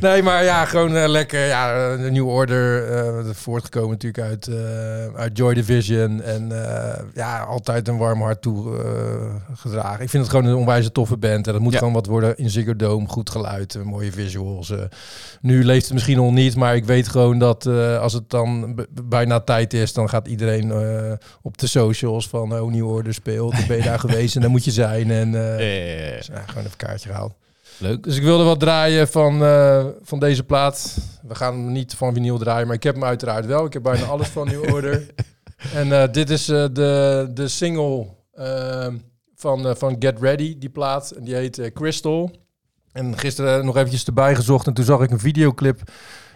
Nee, 0.00 0.22
maar 0.22 0.44
ja, 0.44 0.64
gewoon 0.64 0.96
eh, 0.96 1.08
lekker. 1.08 1.46
Ja, 1.46 1.96
de 1.96 2.10
New 2.10 2.28
Order, 2.28 2.88
eh, 2.88 3.30
voortgekomen 3.34 3.90
natuurlijk 3.90 4.24
uit, 4.28 4.46
eh, 4.46 5.14
uit 5.20 5.36
Joy 5.36 5.54
Division. 5.54 6.22
En 6.22 6.52
ja, 7.14 7.38
altijd 7.38 7.88
een 7.88 7.96
warm 7.96 8.22
hart 8.22 8.42
toegedragen. 8.42 10.02
ik 10.02 10.10
vind 10.10 10.22
het 10.22 10.28
gewoon 10.28 10.46
een 10.46 10.54
onwijs 10.56 10.88
toffe 10.92 11.16
band. 11.16 11.46
En 11.46 11.52
dat 11.52 11.62
moet 11.62 11.72
Ja. 11.72 11.78
gewoon 11.78 11.92
wat 11.94 12.06
worden 12.06 12.36
in 12.36 12.50
Ziggo 12.50 12.76
Dome. 12.76 13.08
Goed 13.08 13.30
geluid, 13.30 13.78
mooie 13.84 14.12
visuals. 14.12 14.72
nu 15.40 15.64
leeft 15.64 15.84
het 15.84 15.92
misschien 15.92 16.16
nog 16.16 16.32
niet, 16.32 16.56
maar 16.56 16.76
ik 16.76 16.84
weet 16.84 17.08
gewoon 17.08 17.38
dat 17.38 17.66
als 18.00 18.12
het 18.12 18.30
dan 18.30 18.78
bijna 19.04 19.40
tijd 19.40 19.74
is, 19.74 19.92
dan 19.92 20.08
gaat 20.08 20.28
iedereen 20.28 20.72
op 21.42 21.58
de 21.58 21.66
socials 21.66 22.28
van 22.28 22.52
oh, 22.60 22.72
New 22.72 22.88
Order 22.88 23.14
speelt. 23.14 23.52
Dan 23.52 23.66
ben 23.66 23.76
je 23.76 23.82
daar 23.82 23.98
geweest 24.08 24.36
en 24.36 24.42
dan 24.42 24.50
moet 24.50 24.64
je 24.64 24.70
zijn. 24.70 25.10
En 25.10 25.34
eh, 25.34 26.12
Eh, 26.12 26.41
ja, 26.46 26.48
gewoon 26.48 26.64
even 26.64 26.78
een 26.80 26.86
kaartje 26.86 27.08
gehaald. 27.08 27.32
leuk. 27.78 28.02
Dus 28.02 28.16
ik 28.16 28.22
wilde 28.22 28.44
wat 28.44 28.60
draaien 28.60 29.08
van, 29.08 29.44
eh, 29.44 29.86
van 30.02 30.18
deze 30.18 30.44
plaat. 30.44 30.96
We 31.28 31.34
gaan 31.34 31.54
hem 31.54 31.72
niet 31.72 31.94
van 31.94 32.14
vinyl 32.14 32.38
draaien, 32.38 32.66
maar 32.66 32.76
ik 32.76 32.82
heb 32.82 32.94
hem 32.94 33.04
uiteraard 33.04 33.46
wel. 33.46 33.64
Ik 33.64 33.72
heb 33.72 33.82
bijna 33.82 34.04
alles 34.06 34.28
van 34.28 34.46
New 34.46 34.72
Order. 34.74 35.06
En 35.74 35.92
eh, 35.92 36.12
dit 36.12 36.30
is 36.30 36.48
eh, 36.48 36.66
de, 36.72 37.30
de 37.34 37.48
single 37.48 38.06
van, 39.42 39.68
eh, 39.68 39.74
van 39.74 39.96
Get 39.98 40.20
Ready, 40.20 40.58
die 40.58 40.70
plaat. 40.70 41.10
En 41.10 41.24
die 41.24 41.34
heet 41.34 41.58
eh, 41.58 41.72
Crystal. 41.72 42.30
En 42.92 43.18
gisteren 43.18 43.64
nog 43.64 43.76
eventjes 43.76 44.04
erbij 44.04 44.34
gezocht 44.34 44.66
en 44.66 44.74
toen 44.74 44.84
zag 44.84 45.00
ik 45.00 45.10
een 45.10 45.18
videoclip 45.18 45.80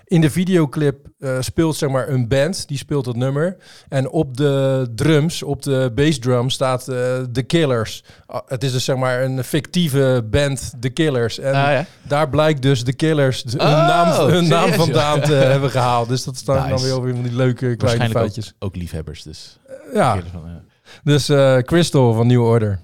in 0.08 0.20
de 0.20 0.30
videoclip 0.30 1.08
eh, 1.18 1.40
speelt 1.40 1.76
zeg 1.76 1.90
maar 1.90 2.08
een 2.08 2.28
band, 2.28 2.68
die 2.68 2.78
speelt 2.78 3.04
dat 3.04 3.16
nummer. 3.16 3.56
En 3.88 4.08
op 4.10 4.36
de 4.36 4.86
drums, 4.94 5.42
op 5.42 5.62
de 5.62 5.92
bassdrum, 5.94 6.50
staat 6.50 6.84
de 6.84 7.28
The 7.32 7.42
Killers. 7.42 8.04
Ah, 8.26 8.40
het 8.46 8.64
is 8.64 8.72
dus 8.72 8.84
zeg 8.84 8.96
maar 8.96 9.22
een 9.22 9.44
fictieve 9.44 10.26
band, 10.30 10.72
The 10.80 10.88
Killers. 10.88 11.38
En 11.38 11.54
ah, 11.54 11.84
daar 12.02 12.28
blijkt 12.28 12.62
dus 12.62 12.82
The 12.82 12.92
Killers 12.92 13.42
hun 13.42 13.60
oh, 13.60 13.66
naam, 13.66 14.28
hun 14.28 14.48
naam 14.48 14.72
vandaan 14.72 15.20
te 15.20 15.34
hebben 15.52 15.70
gehaald. 15.70 16.08
Dus 16.08 16.24
dat 16.24 16.36
staan 16.36 16.68
dan 16.68 16.80
weer 16.80 16.96
over 16.96 17.14
van 17.14 17.22
die 17.22 17.36
leuke 17.36 17.76
kleine 17.76 18.08
foutjes. 18.08 18.48
Ook, 18.48 18.68
ook 18.68 18.76
liefhebbers 18.76 19.22
dus. 19.22 19.58
ja. 19.94 20.18
Van, 20.32 20.42
ja. 20.44 20.62
Dus 21.04 21.28
eh, 21.28 21.58
Crystal 21.58 22.14
van 22.14 22.26
New 22.26 22.42
Order. 22.42 22.80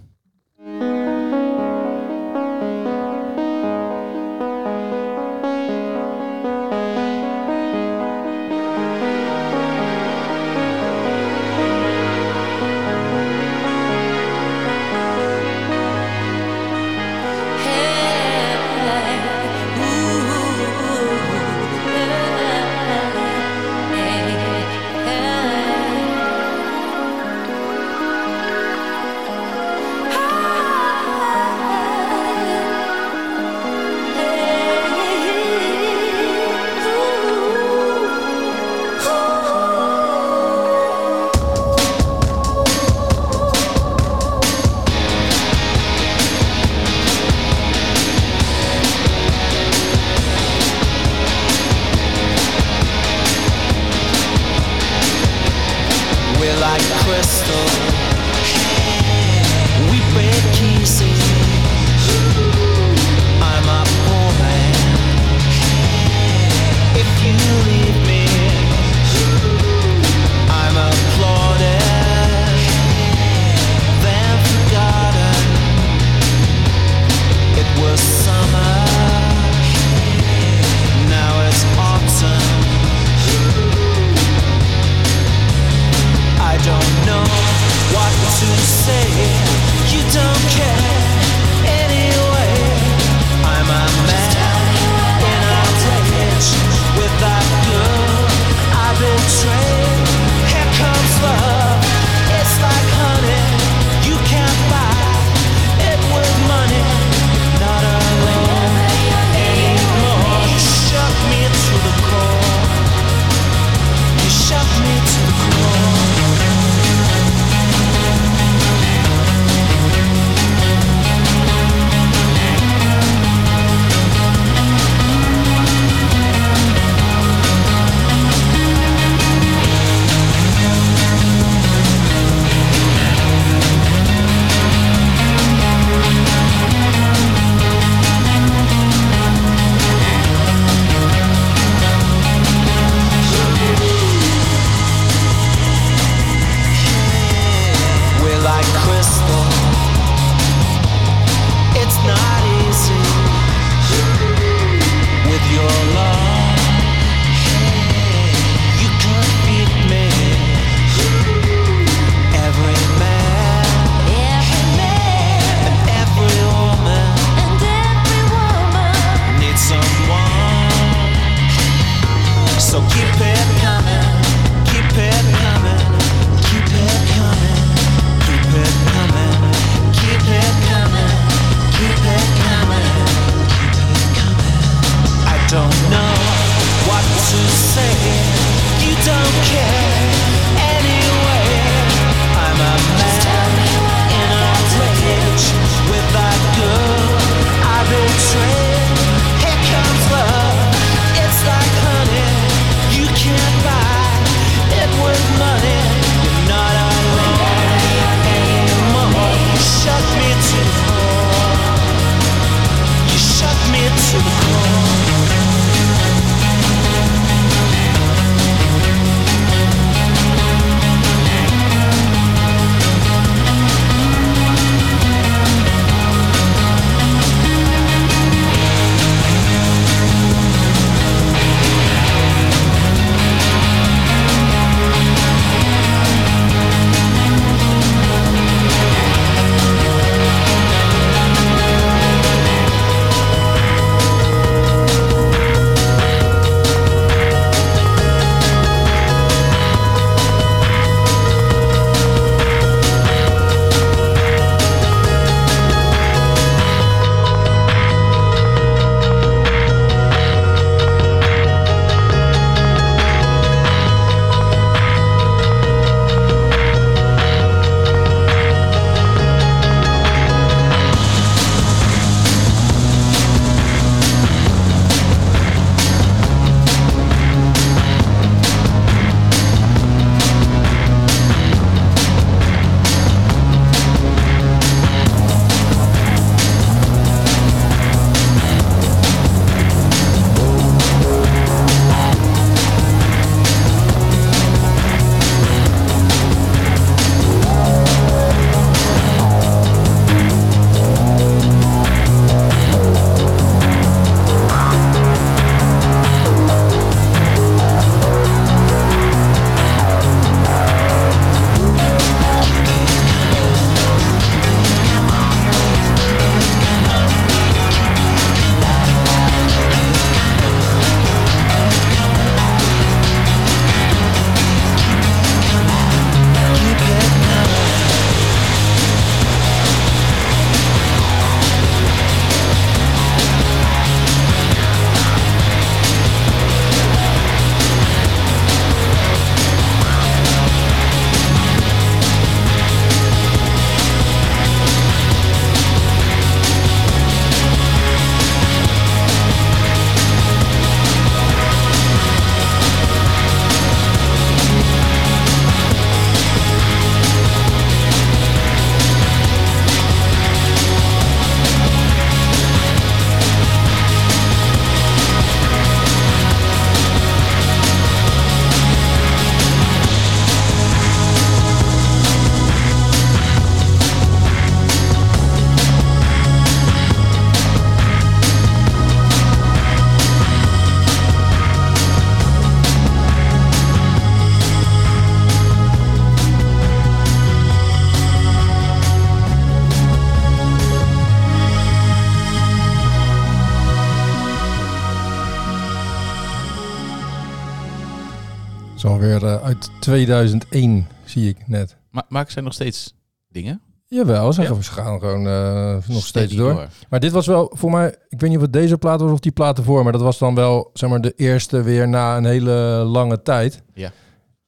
2001, 399.83 400.87
zie 401.05 401.29
ik 401.29 401.37
net. 401.47 401.77
Ma 401.91 402.05
maken 402.09 402.33
zij 402.33 402.43
nog 402.43 402.53
steeds 402.53 402.95
dingen? 403.29 403.61
Jawel, 403.87 404.33
ze, 404.33 404.43
Ja. 404.43 404.55
gaan- 404.61 405.01
gewoon 405.01 405.27
eh, 405.27 405.77
nog 405.87 406.07
steeds 406.07 406.35
door. 406.35 406.67
Maar 406.89 407.01
dit 407.01 407.13
was 407.13 407.27
wel 407.27 407.53
voor 407.57 407.71
mij, 407.71 407.95
ik 408.09 408.21
weet 408.21 408.29
niet 408.31 408.39
of 408.39 408.45
het 408.45 408.53
deze 408.53 408.79
plaat 408.79 409.01
was 409.01 409.11
of 409.11 409.21
die 409.21 409.33
plaat 409.33 409.59
ervoor, 409.59 409.83
maar 409.83 409.93
dat 409.93 410.01
was 410.01 410.19
dan 410.19 410.35
wel 410.35 410.71
zeg 410.73 410.91
maar 410.91 411.01
de 411.01 411.13
eerste 411.17 411.63
weer 411.63 411.89
na 411.89 412.17
een 412.17 412.25
hele 412.25 412.53
lange 412.87 413.23
tijd. 413.23 413.63
Ja. 413.75 413.91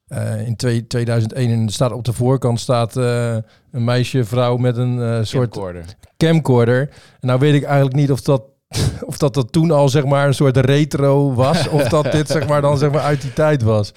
Eh, 0.07 0.47
in 0.47 0.57
twee- 0.57 0.87
2001 0.87 1.51
en 1.51 1.69
staat 1.69 1.93
op 1.93 2.05
de 2.05 2.13
voorkant 2.13 2.61
staat 2.61 2.97
eh, 2.97 3.37
een 3.71 3.85
meisje, 3.85 4.25
vrouw 4.25 4.57
met 4.57 4.77
een 4.77 5.27
soort 5.27 5.51
Camcorder. 5.51 5.85
camcorder. 6.17 6.81
En 7.21 7.27
nou 7.29 7.39
weet 7.39 7.55
ik 7.55 7.63
eigenlijk 7.63 7.97
niet 7.97 8.11
of 8.11 8.21
dat, 8.21 8.43
of 9.07 9.19
dat 9.19 9.35
dat 9.35 9.53
toen 9.53 9.71
al 9.71 9.89
zeg 9.89 10.05
maar 10.05 10.27
een 10.27 10.35
soort 10.35 10.57
retro 10.57 11.33
was, 11.35 11.69
of 11.69 11.89
dat 11.89 12.13
dit 12.13 12.29
zeg 12.29 12.49
maar 12.49 12.61
dan 12.61 12.79
zeg 12.79 12.91
maar 12.91 13.01
uit 13.03 13.21
die 13.21 13.33
tijd 13.33 13.63
was. 13.63 13.93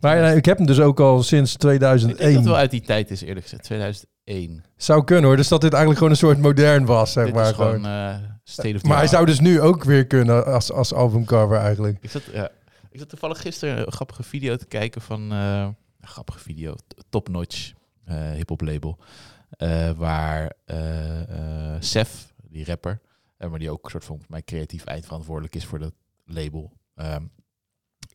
Maar 0.00 0.16
ja, 0.16 0.28
ik 0.28 0.44
heb 0.44 0.56
hem 0.58 0.66
dus 0.66 0.80
ook 0.80 1.00
al 1.00 1.22
sinds 1.22 1.54
Ik 1.54 1.60
denk 1.60 1.80
dat 1.80 1.90
2001. 1.98 2.36
het 2.36 2.44
wel 2.44 2.56
uit 2.56 2.70
die 2.70 2.80
tijd 2.80 3.10
is, 3.10 3.20
eerlijk 3.20 3.42
gezegd. 3.42 3.62
2001. 3.62 4.64
Zou 4.76 5.04
kunnen 5.04 5.24
hoor, 5.24 5.36
dus 5.36 5.48
dat 5.48 5.60
dit 5.60 5.70
eigenlijk 5.72 5.98
gewoon 5.98 6.12
een 6.12 6.18
soort 6.20 6.38
modern 6.38 6.84
was, 6.86 7.12
zeg 7.12 7.24
Dit 7.24 7.34
maar. 7.34 7.44
is 7.48 7.54
gewoon 7.54 7.82
gewoon. 7.84 8.20
the 8.44 8.78
Maar 8.82 8.96
hij 8.96 9.06
zou 9.06 9.26
dus 9.26 9.40
nu 9.40 9.60
ook 9.60 9.84
weer 9.84 10.06
kunnen 10.06 10.44
als, 10.46 10.72
als 10.72 10.92
albumcover 10.94 11.56
eigenlijk. 11.56 11.98
Ik 12.00 12.10
zat, 12.10 12.22
ja, 12.32 12.50
ik 12.90 12.98
zat 12.98 13.08
toevallig 13.08 13.40
gisteren 13.40 13.86
een 13.86 13.92
grappige 13.92 14.22
video 14.22 14.56
te 14.56 14.66
kijken 14.66 15.00
van... 15.00 15.32
eh, 15.32 15.68
een 16.00 16.08
grappige 16.08 16.38
video, 16.38 16.74
t- 16.74 17.04
Top 17.08 17.28
Notch, 17.28 17.72
eh 18.04 18.30
hip-hop 18.30 18.60
label. 18.60 18.98
waar 19.96 20.52
eh, 20.64 20.76
Sef, 21.80 22.32
die 22.48 22.64
rapper, 22.64 23.00
maar 23.38 23.58
die 23.58 23.70
ook 23.70 23.84
een 23.84 23.90
soort 23.90 24.04
van 24.04 24.20
mij 24.28 24.42
creatief 24.42 24.84
eindverantwoordelijk 24.84 25.54
is 25.54 25.64
voor 25.64 25.78
dat 25.78 25.92
label... 26.24 26.72
ehm, 26.94 27.22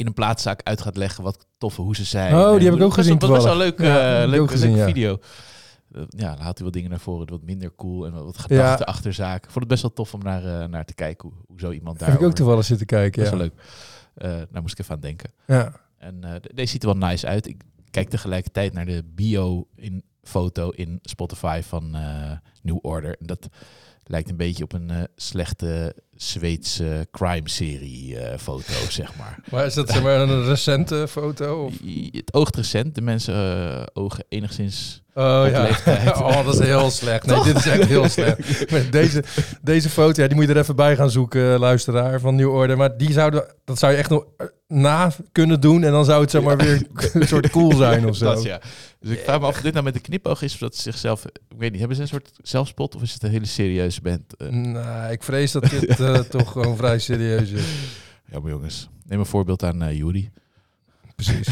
in 0.01 0.07
een 0.07 0.13
plaatszaak 0.13 0.61
uit 0.63 0.81
gaat 0.81 0.97
leggen 0.97 1.23
wat 1.23 1.45
toffe 1.57 1.81
hoe 1.81 1.95
ze 1.95 2.03
zijn. 2.03 2.33
Oh, 2.35 2.49
die 2.49 2.57
En 2.59 2.63
heb 2.65 2.73
ik 2.73 2.73
ook 2.73 2.79
dat 2.79 2.93
gezien 2.93 3.17
Dat 3.17 3.29
was 3.29 3.43
wel 3.43 3.61
een 3.61 3.75
toevallig. 3.75 3.77
leuk, 3.79 3.87
Ja, 3.87 4.23
eh, 4.23 4.47
gezien, 4.49 4.69
leuke 4.75 4.91
video. 4.91 5.17
Eh, 5.91 6.01
ja, 6.09 6.29
dan 6.35 6.39
haalt 6.43 6.55
hij 6.57 6.65
wat 6.65 6.73
dingen 6.73 6.89
naar 6.89 6.99
voren, 6.99 7.29
wat 7.29 7.41
minder 7.41 7.75
cool 7.75 8.05
en 8.05 8.23
wat 8.23 8.37
gedachten 8.37 8.85
achter 8.85 9.13
zaken. 9.13 9.43
Ik 9.43 9.49
vond 9.51 9.59
het 9.59 9.67
best 9.67 9.81
wel 9.81 9.93
tof 9.93 10.13
om 10.13 10.21
naar, 10.23 10.61
eh, 10.61 10.67
naar 10.67 10.85
te 10.85 10.93
kijken 10.93 11.29
hoe, 11.29 11.37
hoe 11.47 11.59
zo 11.59 11.71
iemand 11.71 11.99
daar. 11.99 12.09
Heb 12.09 12.19
ik 12.19 12.25
ook 12.25 12.33
toevallig 12.33 12.65
zitten 12.65 12.85
kijken, 12.87 13.21
Best 13.21 13.31
ja. 13.33 13.37
wel 13.37 13.47
leuk. 13.47 14.47
Daar 14.51 14.61
moest 14.61 14.73
ik 14.73 14.79
even 14.79 14.95
aan 14.95 15.01
denken. 15.01 15.31
ja. 15.47 15.73
En 15.97 16.21
de- 16.21 16.51
deze 16.53 16.71
ziet 16.71 16.83
er 16.83 16.97
wel 16.97 17.09
nice 17.09 17.27
uit. 17.27 17.47
Ik 17.47 17.63
kijk 17.91 18.09
tegelijkertijd 18.09 18.73
naar 18.73 18.85
de 18.85 19.03
bio 19.15 19.67
in 19.75 20.03
foto 20.23 20.69
in 20.69 20.99
Spotify 21.01 21.61
van 21.63 21.91
New 22.61 22.77
Order. 22.81 23.15
En 23.19 23.25
dat 23.25 23.47
lijkt 24.03 24.29
een 24.29 24.37
beetje 24.37 24.63
op 24.63 24.73
een 24.73 24.91
slechte 25.15 25.95
Zweedse 26.21 27.07
crime-serie 27.11 28.17
eh, 28.19 28.37
foto, 28.37 28.73
zeg 28.89 29.15
maar. 29.15 29.39
Maar 29.49 29.65
is 29.65 29.73
dat 29.73 29.89
zeg 29.89 30.03
maar 30.03 30.19
een 30.19 30.45
recente 30.45 31.07
foto? 31.09 31.65
Of? 31.65 31.73
Het 32.11 32.33
oogt 32.33 32.55
recent. 32.55 32.95
De 32.95 33.01
mensen 33.01 33.33
eh, 33.35 33.83
ogen 33.93 34.23
enigszins... 34.29 35.01
Oh 35.13 35.45
ja. 35.51 35.63
leeftijd. 35.63 36.17
oh, 36.21 36.45
dat 36.45 36.53
is 36.59 36.65
heel 36.65 36.89
slecht. 36.89 37.25
Nee, 37.25 37.43
dit 37.43 37.55
is 37.55 37.67
echt 37.67 37.87
heel 37.87 38.09
slecht. 38.09 38.91
Deze, 38.91 39.23
deze 39.61 39.89
foto, 39.89 40.21
ja, 40.21 40.27
die 40.27 40.37
moet 40.37 40.47
je 40.47 40.53
er 40.53 40.59
even 40.59 40.75
bij 40.75 40.95
gaan 40.95 41.11
zoeken, 41.11 41.59
luisteraar 41.59 42.19
van 42.19 42.35
New 42.35 42.53
Order. 42.53 42.77
Maar 42.77 42.97
die 42.97 43.11
zouden, 43.11 43.45
dat 43.65 43.79
zou 43.79 43.91
je 43.91 43.97
echt 43.97 44.09
nog 44.09 44.25
eh, 44.37 44.47
na 44.67 45.11
kunnen 45.31 45.61
doen. 45.61 45.83
En 45.83 45.91
dan 45.91 46.05
zou 46.05 46.21
het 46.21 46.31
zeg 46.31 46.41
maar 46.41 46.57
weer 46.57 46.81
een 47.13 47.27
soort 47.27 47.49
cool 47.49 47.75
zijn 47.75 48.07
of 48.07 48.15
zo. 48.15 48.25
Dat, 48.25 48.43
ja. 48.43 48.59
Dus 48.99 49.11
ik 49.11 49.23
vraag 49.23 49.39
me 49.39 49.45
af 49.45 49.55
of 49.55 49.61
dit 49.61 49.73
nou 49.73 49.85
met 49.85 49.95
een 49.95 50.01
knipoog 50.01 50.41
is 50.41 50.53
of 50.53 50.59
dat 50.59 50.75
ze 50.75 50.81
zichzelf... 50.81 51.25
Ik 51.25 51.57
weet 51.57 51.69
niet, 51.69 51.79
hebben 51.79 51.97
ze 51.97 52.01
een 52.03 52.07
soort 52.07 52.31
zelfspot 52.41 52.95
of 52.95 53.01
is 53.01 53.13
het 53.13 53.23
een 53.23 53.29
hele 53.29 53.45
serieuze 53.45 54.01
band? 54.01 54.35
Eh, 54.37 54.47
Nou, 54.49 55.11
ik 55.11 55.23
vrees 55.23 55.51
dat 55.51 55.69
dit 55.69 55.97
eh, 56.13 56.19
toch 56.19 56.51
gewoon 56.51 56.75
vrij 56.77 56.99
serieus 56.99 57.49
is. 57.49 57.65
ja, 58.25 58.39
maar 58.39 58.51
jongens. 58.51 58.89
Neem 59.05 59.19
een 59.19 59.25
voorbeeld 59.25 59.63
aan 59.63 59.81
eh 59.81 59.97
Yuri. 59.97 60.31
Precies. 61.15 61.47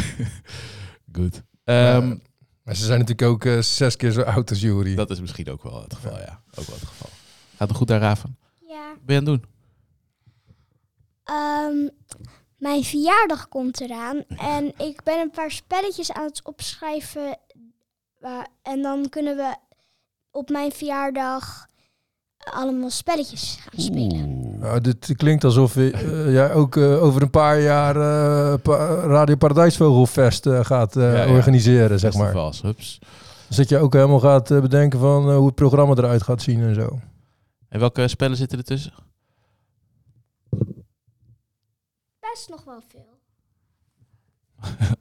Goed. 1.15 1.41
Ehm, 1.63 2.15
Maar 2.63 2.76
ze 2.76 2.86
zijn 2.86 3.00
natuurlijk 3.00 3.30
ook 3.32 3.45
eh, 3.45 3.60
zes 3.62 3.95
keer 3.95 4.12
zo 4.12 4.22
oud 4.22 4.50
als 4.50 4.62
Jury. 4.62 4.95
Dat 4.95 5.10
is 5.10 5.19
misschien 5.19 5.50
ook 5.50 5.63
wel 5.63 5.82
het 5.82 5.93
geval, 5.93 6.17
ja. 6.19 6.41
Ook 6.56 6.65
wel 6.65 6.76
het 6.76 6.88
geval. 6.88 7.10
Gaat 7.58 7.67
het 7.67 7.78
goed 7.78 7.88
daar, 7.88 8.00
Raven? 8.00 8.38
Ja. 8.67 8.89
Wat 8.89 9.06
ben 9.06 9.15
je 9.15 9.22
aan 9.22 9.28
het 9.28 9.41
doen? 9.41 9.52
Ehm, 11.24 11.89
mijn 12.58 12.84
verjaardag 12.84 13.48
komt 13.48 13.82
eraan 13.82 14.24
en 14.28 14.74
ik 14.78 15.04
ben 15.04 15.19
een 15.19 15.32
paar 15.32 15.52
spelletjes 15.52 16.12
aan 16.12 16.26
het 16.26 16.43
opschrijven. 16.43 17.38
Waar, 18.19 18.48
en 18.62 18.82
dan 18.82 19.10
kunnen 19.10 19.36
we 19.36 19.56
op 20.32 20.50
mijn 20.50 20.72
verjaardag 20.72 21.67
allemaal 22.38 22.89
spelletjes 22.89 23.58
gaan 23.60 23.82
spelen. 23.82 24.38
Nou, 24.60 24.82
dit 24.82 25.13
klinkt 25.15 25.43
alsof 25.43 25.76
eh, 25.76 25.88
eh, 26.02 26.32
jij 26.34 26.54
ook 26.54 26.76
eh, 26.78 27.04
over 27.04 27.22
een 27.22 27.30
paar 27.30 27.62
jaar 27.62 27.95
eh, 27.95 28.54
pa- 28.62 28.95
Radio 29.06 29.36
Paradijsvogelfest 29.36 30.45
eh, 30.45 30.65
gaat 30.65 30.95
eh, 30.95 31.13
Ja, 31.13 31.24
ja. 31.24 31.32
organiseren, 31.34 32.00
zeg 32.00 32.13
maar. 32.13 32.22
Festivals, 32.24 32.62
hups. 32.62 33.00
Dus 33.48 33.58
dat 33.58 33.69
je 33.69 33.78
ook 33.78 33.93
helemaal 33.93 34.19
gaat 34.19 34.48
bedenken 34.48 35.00
van 35.00 35.34
hoe 35.34 35.45
het 35.45 35.56
programma 35.56 35.95
eruit 35.95 36.24
gaat 36.24 36.41
zien 36.41 36.62
en 36.62 36.76
zo. 36.76 37.00
En 37.69 37.80
welke 37.80 38.08
spellen 38.08 38.38
zitten 38.38 38.58
er 38.58 38.63
tussen? 38.63 38.93
Best 42.19 42.50
nog 42.50 42.63
wel 42.63 42.82
veel. 42.88 43.17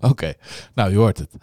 Oké, 0.10 0.32
nou, 0.74 0.90
je 0.90 0.96
hoort 0.96 1.18
het. 1.18 1.30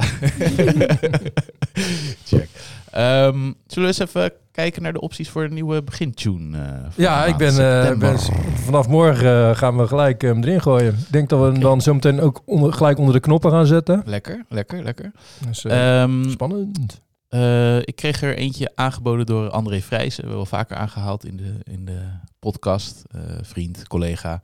Check. 2.25 2.49
Ehm, 2.95 3.51
zullen 3.67 3.89
we 3.89 3.99
eens 3.99 3.99
even 3.99 4.31
kijken 4.51 4.81
naar 4.81 4.93
de 4.93 5.01
opties 5.01 5.29
voor 5.29 5.43
een 5.43 5.53
nieuwe 5.53 5.83
begintune? 5.83 6.57
eh, 6.57 6.69
van 6.81 6.91
Ja, 6.95 7.25
ik 7.25 7.37
ben, 7.37 7.49
eh, 7.49 7.97
ben 7.97 8.19
vanaf 8.55 8.87
morgen 8.87 9.49
eh, 9.49 9.55
gaan 9.57 9.77
we 9.77 9.87
gelijk 9.87 10.21
hem 10.21 10.43
erin 10.43 10.61
gooien. 10.61 10.93
Ik 10.93 11.11
denk 11.11 11.29
dat 11.29 11.39
we 11.39 11.45
hem 11.45 11.59
dan 11.59 11.81
zometeen 11.81 12.21
ook 12.21 12.41
onder, 12.45 12.73
gelijk 12.73 12.97
onder 12.97 13.13
de 13.13 13.19
knoppen 13.19 13.51
gaan 13.51 13.65
zetten. 13.65 14.01
Lekker, 14.05 14.45
lekker, 14.49 14.83
lekker. 14.83 15.11
Dus, 15.47 15.65
eh, 15.65 16.01
Ehm, 16.01 16.29
spannend. 16.29 17.01
Eh, 17.29 17.77
ik 17.77 17.95
kreeg 17.95 18.21
er 18.21 18.35
eentje 18.37 18.71
aangeboden 18.75 19.25
door 19.25 19.49
André 19.49 19.81
Vrijs. 19.81 20.09
We 20.15 20.21
hebben 20.21 20.35
wel 20.35 20.45
vaker 20.45 20.77
aangehaald 20.77 21.25
in 21.25 21.37
de, 21.37 21.53
in 21.63 21.85
de 21.85 21.99
podcast. 22.39 23.03
Eh, 23.11 23.21
vriend, 23.41 23.87
collega. 23.87 24.41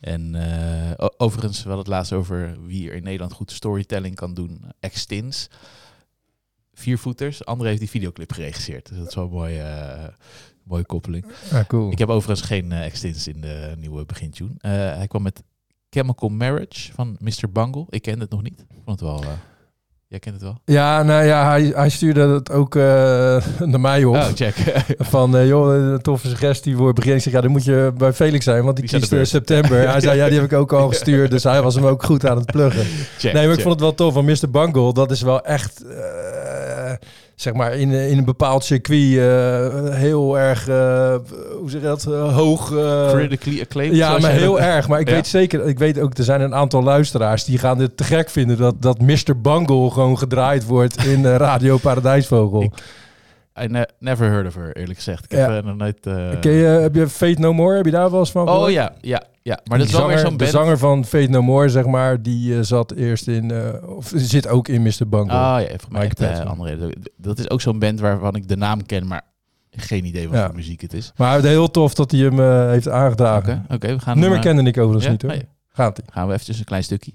En 0.00 0.34
eh, 0.34 1.06
overigens, 1.16 1.56
we 1.62 1.68
hadden 1.68 1.78
het 1.84 1.94
laatst 1.94 2.12
over 2.12 2.56
wie 2.66 2.88
er 2.88 2.94
in 2.96 3.02
Nederland 3.02 3.32
goed 3.32 3.52
storytelling 3.52 4.14
kan 4.14 4.34
doen. 4.34 4.60
Extins. 4.80 5.48
Viervoeters. 6.74 7.44
André 7.44 7.68
heeft 7.68 7.80
die 7.80 7.90
videoclip 7.90 8.32
geregisseerd. 8.32 8.88
Dus 8.88 8.98
dat 8.98 9.08
is 9.08 9.14
wel 9.14 9.24
een 9.24 9.30
mooie, 9.30 9.60
eh, 9.62 10.04
mooie 10.64 10.84
koppeling. 10.84 11.24
Ja, 11.50 11.64
cool. 11.68 11.90
Ik 11.92 11.98
heb 11.98 12.08
overigens 12.08 12.46
geen 12.48 12.72
Extins 12.72 13.28
in 13.28 13.40
de 13.40 13.72
nieuwe 13.78 14.04
begintune. 14.04 14.50
Eh, 14.58 14.70
hij 14.72 15.06
kwam 15.08 15.22
met 15.22 15.42
Chemical 15.90 16.28
Marriage 16.28 16.92
van 16.92 17.16
Mr. 17.20 17.50
Bungle. 17.52 17.86
Ik 17.88 18.02
kende 18.02 18.20
het 18.20 18.30
nog 18.30 18.42
niet. 18.42 18.60
Ik 18.60 18.76
vond 18.84 19.00
het 19.00 19.08
wel... 19.08 19.24
jij 20.06 20.18
kent 20.18 20.34
het 20.34 20.44
wel? 20.44 20.60
Ja, 20.64 21.02
nou 21.02 21.24
ja, 21.24 21.48
hij, 21.48 21.62
hij 21.64 21.88
stuurde 21.88 22.20
het 22.20 22.50
ook 22.50 22.74
naar 23.72 23.80
mij 23.80 24.04
op. 24.04 24.14
Oh, 24.14 24.26
check. 24.34 24.54
Van, 24.98 25.36
eh, 25.36 25.46
joh, 25.48 25.74
een 25.92 26.00
toffe 26.02 26.28
suggestie 26.28 26.76
voor 26.76 26.92
begin. 26.92 27.14
Ik 27.14 27.22
zeg, 27.22 27.32
ja, 27.32 27.40
dan 27.40 27.50
moet 27.50 27.64
je 27.64 27.92
bij 27.96 28.12
Felix 28.12 28.44
zijn, 28.44 28.64
want 28.64 28.76
die, 28.76 28.86
Die 28.86 28.98
kiest 28.98 29.10
beurt. 29.10 29.28
september. 29.28 29.88
Hij 29.88 30.00
zei, 30.00 30.16
ja, 30.16 30.28
die 30.28 30.34
heb 30.40 30.52
ik 30.52 30.58
ook 30.58 30.72
al 30.72 30.88
gestuurd. 30.94 31.30
Dus 31.30 31.44
hij 31.44 31.62
was 31.62 31.74
hem 31.74 31.84
ook 31.86 32.02
goed 32.02 32.26
aan 32.26 32.36
het 32.36 32.46
pluggen. 32.46 32.84
check 33.18 33.32
Nee, 33.32 33.46
maar 33.46 33.54
ik 33.54 33.60
vond 33.60 33.74
het 33.74 33.82
wel 33.82 33.94
tof. 33.94 34.12
Van 34.14 34.24
Mr. 34.24 34.50
Bungle, 34.50 34.92
dat 34.92 35.10
is 35.10 35.22
wel 35.22 35.44
echt, 35.44 35.84
zeg 37.34 37.52
maar, 37.54 37.74
in, 37.74 37.90
in 37.90 38.18
een 38.18 38.24
bepaald 38.24 38.64
circuit 38.64 39.16
eh, 39.18 39.94
heel 39.94 40.38
erg, 40.38 40.68
eh, 40.68 41.14
hoe 41.58 41.70
zeg 41.70 41.80
je 41.80 41.86
dat, 41.86 42.04
eh, 42.06 42.34
hoog. 42.36 42.72
eh, 42.76 43.10
Critically 43.10 43.60
acclaimed. 43.60 43.96
ja, 43.96 44.18
maar 44.18 44.30
heel 44.30 44.52
dat- 44.52 44.60
erg. 44.60 44.88
Maar 44.88 45.00
ik 45.00 45.08
Ja. 45.08 45.14
weet 45.14 45.26
zeker, 45.26 45.66
ik 45.66 45.78
weet 45.78 46.00
ook, 46.00 46.18
er 46.18 46.24
zijn 46.24 46.40
een 46.40 46.54
aantal 46.54 46.82
luisteraars 46.82 47.44
die 47.44 47.58
gaan 47.58 47.78
dit 47.78 47.96
te 47.96 48.04
gek 48.04 48.30
vinden 48.30 48.56
dat, 48.56 48.82
dat 48.82 49.00
Mr. 49.00 49.40
Bungle 49.42 49.90
gewoon 49.90 50.18
gedraaid 50.18 50.66
wordt 50.66 51.04
in 51.04 51.24
eh, 51.26 51.36
Radio 51.36 51.76
Paradijsvogel. 51.78 52.62
Ik- 52.62 52.72
I 53.62 53.66
ne- 53.66 53.88
never 53.98 54.26
heard 54.30 54.46
of 54.46 54.54
her, 54.54 54.76
eerlijk 54.76 54.96
gezegd. 54.98 55.24
Ik 55.24 55.38
heb 55.38 55.48
eh, 55.50 55.62
nog 55.62 55.76
nooit... 55.76 56.06
eh, 56.06 56.14
Ken 56.40 56.52
je, 56.52 56.64
heb 56.64 56.94
je 56.94 57.08
Fate 57.08 57.40
No 57.40 57.52
More? 57.52 57.76
Heb 57.76 57.84
je 57.84 57.90
daar 57.90 58.10
wel 58.10 58.20
eens 58.20 58.30
van 58.30 58.48
Oh 58.48 58.70
ja, 58.70 58.92
ja, 59.00 59.22
ja. 59.50 59.60
Maar 59.64 59.78
dat 59.78 59.86
is 59.86 59.92
weer 59.92 60.00
zanger- 60.02 60.18
zo'n 60.18 60.30
De 60.30 60.36
band... 60.36 60.50
zanger 60.50 60.78
van 60.78 61.04
Fate 61.04 61.30
No 61.30 61.42
More, 61.42 61.68
zeg 61.68 61.86
maar, 61.86 62.22
die 62.22 62.54
eh, 62.56 62.62
zat 62.62 62.92
eerst 62.92 63.28
in, 63.28 63.50
eh, 63.50 63.88
of 63.96 64.12
zit 64.14 64.48
ook 64.48 64.68
in 64.68 64.82
Mr. 64.82 65.08
Bungle. 65.08 65.32
Ah 65.36 65.60
ja, 65.60 65.66
volgens 65.68 65.88
mij 65.88 66.02
echt, 66.18 66.44
andere. 66.44 66.92
Dat 67.16 67.38
is 67.38 67.50
ook 67.50 67.60
zo'n 67.60 67.78
band 67.78 68.00
waarvan 68.00 68.34
ik 68.34 68.48
de 68.48 68.56
naam 68.56 68.86
ken, 68.86 69.06
maar 69.06 69.22
geen 69.70 70.04
idee 70.04 70.28
wat 70.28 70.38
Ja. 70.38 70.46
voor 70.46 70.54
muziek 70.54 70.80
het 70.80 70.92
is. 70.92 71.12
Maar 71.16 71.42
heel 71.42 71.70
tof 71.70 71.94
dat 71.94 72.10
hij 72.10 72.20
hem 72.20 72.68
heeft 72.70 72.86
Oké, 72.86 72.96
aangedragen. 72.96 73.64
oké, 73.68 73.88
we 73.94 73.98
gaan... 74.00 74.18
Nummer 74.18 74.38
eh, 74.38 74.44
kende 74.44 74.62
ik 74.62 74.76
overigens 74.78 75.04
ja? 75.04 75.10
niet 75.10 75.22
hoor. 75.22 75.30
Oh, 75.30 75.36
ja. 75.36 75.44
Gaat 75.72 75.98
ie. 75.98 76.04
Gaan 76.10 76.26
we 76.26 76.32
eventjes 76.32 76.58
een 76.58 76.64
klein 76.64 76.84
stukje. 76.84 77.12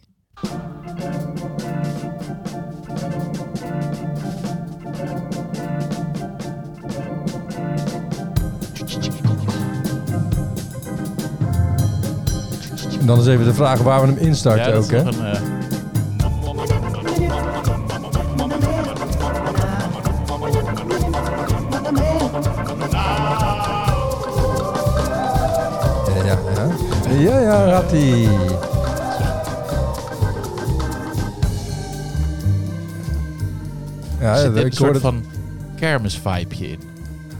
Dan 13.01 13.19
is 13.19 13.27
even 13.27 13.45
de 13.45 13.53
vraag 13.53 13.79
waar 13.79 14.01
we 14.01 14.07
hem 14.07 14.17
instarten 14.17 14.71
ja, 14.71 14.77
ook, 14.77 14.91
hè? 14.91 14.99
Een, 14.99 15.13
uh... 15.13 15.55
Ja, 26.15 26.23
ja, 26.23 27.39
ja, 27.39 27.39
ja 27.39 27.65
Ratti. 27.65 28.29
Ja, 34.19 34.35
er 34.35 34.37
zit 34.37 34.63
een 34.63 34.71
soort 34.71 34.97
van 34.97 35.23
kermisvibeje 35.75 36.67
in. 36.67 36.94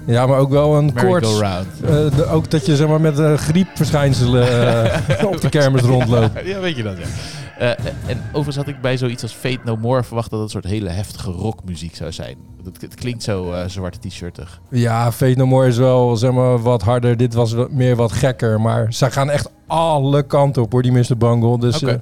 Ja, 0.05 0.25
maar 0.25 0.39
ook 0.39 0.49
wel 0.49 0.75
een 0.77 0.93
koorts. 0.93 1.39
Eh, 1.39 2.33
ook 2.33 2.51
dat 2.51 2.65
je 2.65 2.75
zeg 2.75 2.87
maar, 2.87 3.01
met 3.01 3.19
eh, 3.19 3.33
griepverschijnselen 3.33 4.77
eh, 5.17 5.25
op 5.31 5.41
de 5.41 5.49
kermis 5.49 5.81
rondloopt. 5.81 6.29
Ja, 6.45 6.59
weet 6.59 6.75
je 6.75 6.83
dat, 6.83 6.97
ja. 6.97 7.75
En 8.07 8.21
overigens 8.27 8.55
had 8.55 8.67
ik 8.67 8.81
bij 8.81 8.97
zoiets 8.97 9.23
als 9.23 9.33
Fate 9.33 9.59
No 9.63 9.75
More 9.77 10.03
verwacht 10.03 10.29
dat 10.29 10.39
het 10.39 10.53
een 10.53 10.61
soort 10.61 10.73
hele 10.73 10.89
heftige 10.89 11.31
rockmuziek 11.31 11.95
zou 11.95 12.11
zijn. 12.11 12.37
Het, 12.63 12.81
het 12.81 12.95
klinkt 12.95 13.23
zo 13.23 13.53
zwarte 13.67 13.99
t-shirtig. 14.07 14.59
Ja, 14.69 15.11
Fate 15.11 15.37
No 15.37 15.45
More 15.45 15.67
is 15.67 15.77
wel 15.77 16.15
zeg 16.15 16.31
maar, 16.31 16.61
wat 16.61 16.81
harder. 16.81 17.17
Dit 17.17 17.33
was 17.33 17.55
meer 17.69 17.95
wat 17.95 18.11
gekker. 18.11 18.61
Maar 18.61 18.93
ze 18.93 19.11
gaan 19.11 19.29
echt 19.29 19.49
alle 19.67 20.23
kanten 20.23 20.61
op 20.61 20.71
hoor, 20.71 20.81
die 20.81 20.91
Mr. 20.91 21.17
Bungle. 21.17 21.59
Dus, 21.59 21.83
Oké. 21.83 21.91
eh, 21.91 21.97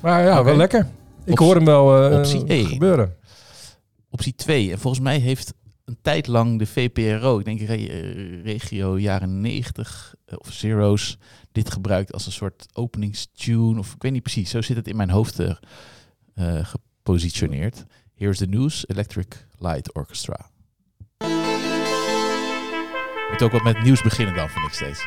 maar 0.00 0.24
ja, 0.24 0.44
wel 0.44 0.56
lekker. 0.56 0.86
Ik 1.24 1.38
hoor 1.38 1.54
hem 1.54 1.64
wel 1.64 2.12
optie 2.18 2.42
E. 2.46 2.64
gebeuren. 2.64 3.14
Optie 4.10 4.34
2. 4.34 4.72
En 4.72 4.78
volgens 4.78 5.02
mij 5.02 5.18
heeft 5.18 5.54
een 5.84 5.98
tijd 6.02 6.26
lang 6.26 6.58
de 6.58 6.66
VPRO, 6.66 7.38
ik 7.38 7.44
denk 7.44 7.60
eh, 7.60 8.42
regio 8.42 8.98
jaren 8.98 9.40
90 9.40 10.14
eh, 10.24 10.38
of 10.38 10.52
Zero's, 10.52 11.18
dit 11.52 11.72
gebruikt 11.72 12.12
als 12.12 12.26
een 12.26 12.32
soort 12.32 12.66
openingstune. 12.72 13.78
Of 13.78 13.94
ik 13.94 14.02
weet 14.02 14.12
niet 14.12 14.22
precies, 14.22 14.50
zo 14.50 14.62
zit 14.62 14.76
het 14.76 14.88
in 14.88 14.96
mijn 14.96 15.10
hoofd 15.10 15.38
eh, 15.38 15.54
gepositioneerd. 16.62 17.84
Here's 18.14 18.38
the 18.38 18.46
news, 18.46 18.88
Electric 18.88 19.46
Light 19.58 19.94
Orchestra. 19.94 20.50
Moet 23.30 23.42
ook 23.42 23.52
wat 23.52 23.62
met 23.62 23.82
nieuws 23.82 24.02
beginnen 24.02 24.34
dan, 24.34 24.48
vind 24.48 24.66
ik 24.66 24.72
steeds. 24.72 25.06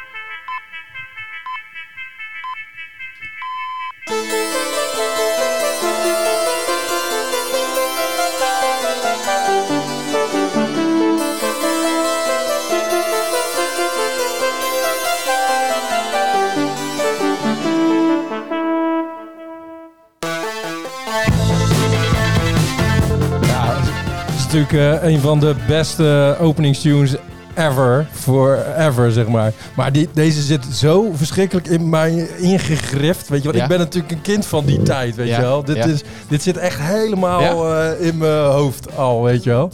Natuurlijk 24.58 25.04
eh, 25.04 25.10
een 25.10 25.20
van 25.20 25.40
de 25.40 25.56
beste 25.68 26.36
openingstunes 26.40 27.16
ever. 27.56 28.08
Forever, 28.12 29.12
zeg 29.12 29.28
maar. 29.28 29.52
Maar 29.76 29.92
die, 29.92 30.10
deze 30.14 30.42
zit 30.42 30.66
zo 30.66 31.12
verschrikkelijk 31.14 31.68
in 31.68 31.90
mij 31.90 32.30
ingegrift. 32.38 33.30
Weet 33.30 33.44
je 33.44 33.48
wel? 33.48 33.58
Ja. 33.58 33.64
Ik 33.64 33.70
ben 33.70 33.80
natuurlijk 33.80 34.12
een 34.14 34.22
kind 34.22 34.46
van 34.46 34.66
die 34.66 34.82
tijd, 34.82 35.16
weet 35.16 35.28
Ja, 35.28 35.36
je 35.36 35.42
wel. 35.42 35.64
Dit, 35.64 35.76
ja. 35.76 35.86
is, 35.86 36.04
dit 36.28 36.42
zit 36.44 36.58
echt 36.58 36.80
helemaal 36.80 37.76
eh, 37.76 38.08
in 38.08 38.18
mijn 38.18 38.46
hoofd 38.46 38.98
al, 38.98 39.24
weet 39.24 39.44
je 39.44 39.50
wel. 39.50 39.72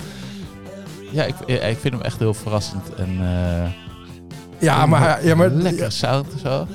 Ja, 1.11 1.23
ik, 1.23 1.35
ik 1.45 1.77
vind 1.79 1.93
hem 1.93 2.01
echt 2.01 2.19
heel 2.19 2.33
verrassend. 2.33 2.95
En, 2.97 3.17
eh, 3.21 3.69
Ja, 4.59 4.85
maar, 4.85 5.25
ja, 5.25 5.35
maar 5.35 5.49
lekkere 5.49 5.89
sound 5.89 6.27
zo. 6.43 6.67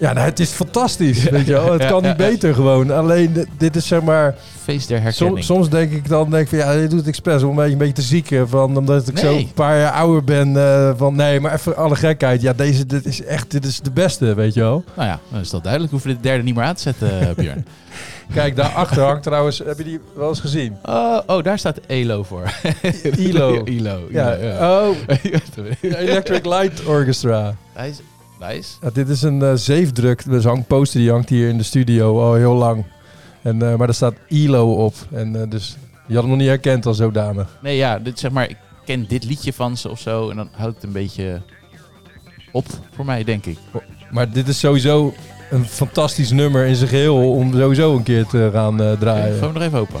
Ja, 0.00 0.12
nou, 0.12 0.26
het 0.26 0.40
is 0.40 0.50
fantastisch, 0.50 1.22
weet 1.22 1.46
je 1.46 1.52
wel. 1.52 1.72
Het 1.72 1.86
kan 1.86 2.02
niet 2.02 2.16
beter 2.16 2.54
gewoon. 2.54 2.90
Alleen, 2.90 3.46
dit- 3.58 3.76
is 3.76 3.86
zeg 3.86 4.02
maar... 4.02 4.34
Feest 4.62 4.88
der 4.88 5.00
herkenning. 5.02 5.44
Soms, 5.44 5.46
soms 5.46 5.68
denk 5.70 5.92
ik 5.92 6.08
dan, 6.08 6.30
denk 6.30 6.42
ik 6.42 6.48
van, 6.48 6.58
ja, 6.58 6.72
dit 6.74 6.90
doet 6.90 6.98
het 6.98 7.08
expres 7.08 7.42
om 7.42 7.48
een 7.50 7.54
beetje, 7.56 7.72
een 7.72 7.78
beetje 7.78 7.92
te 7.92 8.02
zieken. 8.02 8.48
Van, 8.48 8.76
omdat 8.76 9.08
ik 9.08 9.18
zo 9.18 9.34
een 9.36 9.50
paar 9.54 9.78
jaar 9.78 9.92
ouder 9.92 10.24
ben. 10.24 10.56
eh, 10.56 10.90
van, 10.96 11.14
nee, 11.16 11.40
maar 11.40 11.52
even 11.54 11.76
alle 11.76 11.96
gekheid. 11.96 12.40
Ja, 12.42 12.52
deze, 12.52 12.86
dit 12.86 13.04
is 13.06 13.22
echt, 13.24 13.50
dit 13.50 13.64
is 13.64 13.80
de 13.80 13.90
beste, 13.90 14.34
weet 14.34 14.54
je 14.54 14.60
wel. 14.60 14.84
Nou 14.96 15.08
ja, 15.08 15.20
dan 15.30 15.40
is 15.40 15.50
dat 15.50 15.62
duidelijk. 15.62 15.92
Hoeven 15.92 16.10
we 16.10 16.16
de 16.16 16.22
derde 16.22 16.42
niet 16.42 16.54
meer 16.54 16.64
aan 16.64 16.74
te 16.74 16.82
zetten, 16.82 17.20
eh, 17.20 17.34
Björn. 17.34 17.66
Kijk, 18.34 18.56
daarachter 18.56 19.02
hangt 19.02 19.22
trouwens, 19.22 19.58
heb 19.66 19.78
je 19.78 19.84
die 19.84 20.00
wel 20.14 20.28
eens 20.28 20.40
gezien? 20.40 20.76
Oh, 20.84 21.18
oh, 21.26 21.42
daar 21.44 21.58
staat 21.58 21.78
ELO 21.86 22.22
voor. 22.22 22.42
ILO. 23.16 23.62
ILO. 23.64 23.98
Ja, 24.10 24.32
ja. 24.32 24.80
oh, 24.80 24.96
Electric 25.80 26.44
Light 26.44 26.84
Orchestra. 26.86 27.54
Nice. 27.76 28.00
Ja, 28.82 28.90
dit 28.92 29.08
is 29.08 29.22
een 29.22 29.42
eh, 29.42 29.52
zeefdruk, 29.54 30.24
dus 30.24 30.44
hangt 30.44 30.66
poster 30.66 31.00
die 31.00 31.10
hangt 31.10 31.28
hier 31.28 31.48
in 31.48 31.56
de 31.58 31.62
studio 31.64 32.20
al 32.20 32.34
heel 32.34 32.54
lang. 32.54 32.84
En, 33.42 33.62
eh, 33.62 33.76
maar 33.76 33.88
er 33.88 33.94
staat 33.94 34.14
ILO 34.28 34.84
op. 34.84 34.94
En 35.12 35.40
eh, 35.42 35.50
dus 35.50 35.76
je 36.06 36.12
had 36.12 36.22
hem 36.22 36.30
nog 36.30 36.40
niet 36.40 36.48
herkend 36.48 36.86
als 36.86 36.96
zodanig. 36.96 37.58
Nee, 37.62 37.76
ja, 37.76 37.98
dit, 37.98 38.18
zeg 38.18 38.30
maar, 38.30 38.48
ik 38.48 38.56
ken 38.84 39.04
dit 39.08 39.24
liedje 39.24 39.52
van 39.52 39.76
ze 39.76 39.90
of 39.90 40.00
zo. 40.00 40.30
En 40.30 40.36
dan 40.36 40.48
houdt 40.52 40.74
het 40.74 40.84
een 40.84 40.92
beetje 40.92 41.42
op 42.52 42.66
voor 42.94 43.04
mij, 43.04 43.24
denk 43.24 43.46
ik. 43.46 43.58
Maar 44.10 44.30
dit 44.32 44.48
is 44.48 44.58
sowieso 44.58 45.14
een 45.50 45.64
fantastisch 45.64 46.30
nummer 46.30 46.66
in 46.66 46.76
zijn 46.76 46.88
geheel 46.88 47.30
om 47.30 47.52
sowieso 47.52 47.96
een 47.96 48.02
keer 48.02 48.26
te 48.26 48.50
gaan 48.52 48.80
eh, 48.80 48.86
Okay, 48.86 48.96
draaien. 48.96 49.38
gewoon 49.38 49.54
nog 49.54 49.62
even 49.62 49.78
open. 49.78 50.00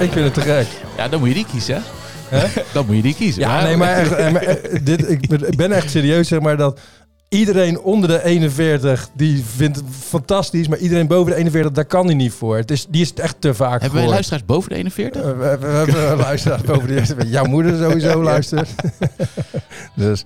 Ik 0.00 0.12
vind 0.12 0.24
het 0.24 0.34
te 0.34 0.40
gek. 0.40 0.66
Ja, 0.96 1.08
dan 1.08 1.18
moet 1.20 1.28
je 1.28 1.34
die 1.34 1.46
kiezen. 1.52 1.82
Hè? 2.28 2.46
Dan 2.72 2.86
moet 2.86 2.96
je 2.96 3.02
die 3.02 3.14
kiezen. 3.14 3.40
Ja, 3.42 3.62
nee, 3.62 3.76
maar, 3.76 3.96
echt, 3.96 4.12
eh, 4.12 4.30
maar, 4.32 4.42
eh, 4.42 4.80
dit, 4.82 5.10
ik, 5.10 5.56
ben- 5.56 5.72
echt 5.72 5.90
serieus, 5.90 6.28
zeg 6.28 6.40
maar, 6.40 6.56
dat 6.56 6.80
iedereen 7.28 7.80
onder 7.80 8.08
de 8.08 8.24
41, 8.24 9.08
die 9.14 9.44
vindt 9.56 9.76
het 9.76 9.84
fantastisch, 10.08 10.68
maar 10.68 10.78
iedereen 10.78 11.06
boven 11.06 11.30
de 11.32 11.36
41, 11.38 11.72
daar 11.72 11.84
kan 11.84 12.06
hij 12.06 12.14
niet 12.14 12.32
voor. 12.32 12.56
Het 12.56 12.70
is, 12.70 12.86
die 12.88 13.00
is 13.02 13.14
echt 13.14 13.36
te 13.38 13.54
vaak 13.54 13.70
Hebben 13.70 13.88
wij 13.90 13.90
gehoord. 13.90 14.10
luisteraars 14.10 14.44
boven 14.44 14.68
de 14.70 14.74
41? 14.76 15.22
Eh, 15.22 15.38
we, 15.38 15.66
hebben 15.66 16.10
een 16.10 16.16
luisteraar 16.16 16.60
boven 16.66 16.86
de 16.86 16.92
41. 16.94 17.30
Jouw 17.30 17.44
moeder 17.44 17.76
sowieso 17.78 18.22
luistert. 18.32 18.68
dus... 19.94 20.24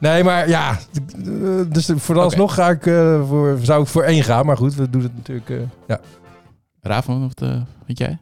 Nee, 0.00 0.24
maar 0.24 0.48
ja, 0.48 0.78
eh, 1.24 1.60
dus 1.68 1.90
vooralsnog 1.96 2.54
ga 2.54 2.70
ik, 2.70 2.86
eh, 2.86 3.28
voor, 3.28 3.58
zou 3.62 3.82
ik 3.82 3.88
voor 3.88 4.02
één 4.02 4.22
gaan. 4.24 4.46
Maar 4.46 4.56
goed, 4.56 4.74
we 4.74 4.90
doen 4.90 5.02
het 5.02 5.14
natuurlijk... 5.16 5.50
eh, 5.50 5.60
ja. 5.88 6.00
Raven, 6.80 7.20
wat 7.20 7.42
eh, 7.42 7.62
vind 7.86 7.98
jij? 7.98 8.18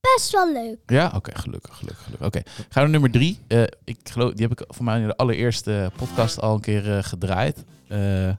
Best 0.00 0.30
wel 0.32 0.52
leuk. 0.52 0.78
Ja, 0.86 1.12
oké, 1.14 1.38
gelukkig, 1.38 1.76
gelukkig, 1.76 2.04
gelukkig. 2.04 2.26
Oké, 2.26 2.42
gaan 2.44 2.64
we 2.68 2.80
naar 2.80 2.88
nummer 2.90 3.10
drie. 3.10 3.38
Eh, 3.46 3.62
ik 3.84 3.98
geloof, 4.10 4.32
die 4.32 4.46
heb 4.48 4.60
ik 4.60 4.64
voor 4.74 4.84
mij 4.84 5.00
in 5.00 5.06
de 5.06 5.16
allereerste 5.16 5.90
podcast 5.96 6.40
al 6.40 6.54
een 6.54 6.60
keer 6.60 6.96
eh, 6.96 7.02
gedraaid. 7.02 7.64
Eh, 7.88 8.28
eh, 8.28 8.36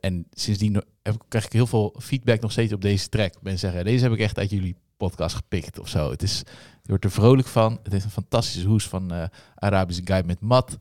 en 0.00 0.26
sindsdien 0.30 0.74
heb, 1.02 1.14
ik- 1.14 1.22
krijg 1.28 1.44
ik 1.44 1.52
heel 1.52 1.66
veel 1.66 1.94
feedback 1.98 2.40
nog 2.40 2.52
steeds 2.52 2.72
op 2.72 2.82
deze 2.82 3.08
track. 3.08 3.34
Mensen 3.40 3.68
zeggen, 3.68 3.84
deze 3.84 4.04
heb 4.04 4.12
ik 4.12 4.18
echt 4.18 4.38
uit 4.38 4.50
jullie 4.50 4.76
podcast 5.08 5.34
gepikt 5.36 5.78
of 5.78 5.88
zo. 5.88 6.10
Het 6.10 6.22
is, 6.22 6.38
je 6.82 6.88
wordt 6.88 7.04
er 7.04 7.10
vrolijk 7.10 7.48
van. 7.48 7.78
Het 7.82 7.92
heeft 7.92 8.04
een 8.04 8.10
fantastische 8.10 8.68
hoes 8.68 8.88
van 8.88 9.12
eh 9.12 9.24
Arabische 9.54 10.02
guy 10.04 10.22
met 10.26 10.40
mat. 10.40 10.76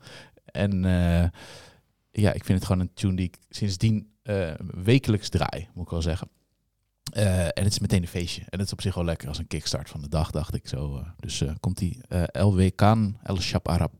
En 0.45 0.85
eh, 0.85 1.29
ja, 2.11 2.33
ik 2.33 2.43
vind 2.43 2.57
het 2.59 2.67
gewoon 2.67 2.81
een 2.81 2.93
tune 2.93 3.15
die 3.15 3.25
ik 3.25 3.37
sindsdien 3.49 4.11
eh, 4.23 4.53
wekelijks 4.83 5.29
draai, 5.29 5.67
moet 5.73 5.85
ik 5.85 5.91
wel 5.91 6.01
zeggen. 6.01 6.29
En 7.13 7.63
het 7.63 7.71
is 7.71 7.79
meteen 7.79 8.01
een 8.01 8.07
feestje. 8.07 8.41
En 8.41 8.59
het 8.59 8.67
is 8.67 8.73
op 8.73 8.81
zich 8.81 8.95
wel 8.95 9.05
lekker 9.05 9.27
als 9.27 9.37
een 9.37 9.47
kickstart 9.47 9.89
van 9.89 10.01
de 10.01 10.09
dag, 10.09 10.31
dacht 10.31 10.55
ik 10.55 10.67
zo. 10.67 11.03
dus 11.19 11.43
komt 11.59 11.77
die 11.77 12.01
LW 12.31 12.69
Khan 12.75 13.17
El 13.23 13.39
Shab 13.39 13.67
Arab. 13.67 13.93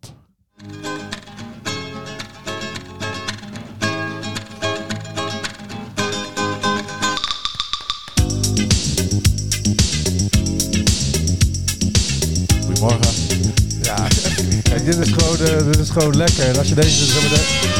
Kijk, 14.83 14.95
dit 14.95 15.07
is, 15.07 15.13
gewoon, 15.13 15.37
eh, 15.47 15.65
dit 15.65 15.79
is 15.79 15.89
gewoon 15.89 16.15
lekker. 16.17 16.43
En 16.47 16.57
als 16.57 16.67
je 16.67 16.75
deze... 16.75 17.05
zeg 17.05 17.21
maar, 17.21 17.29
de- 17.29 17.71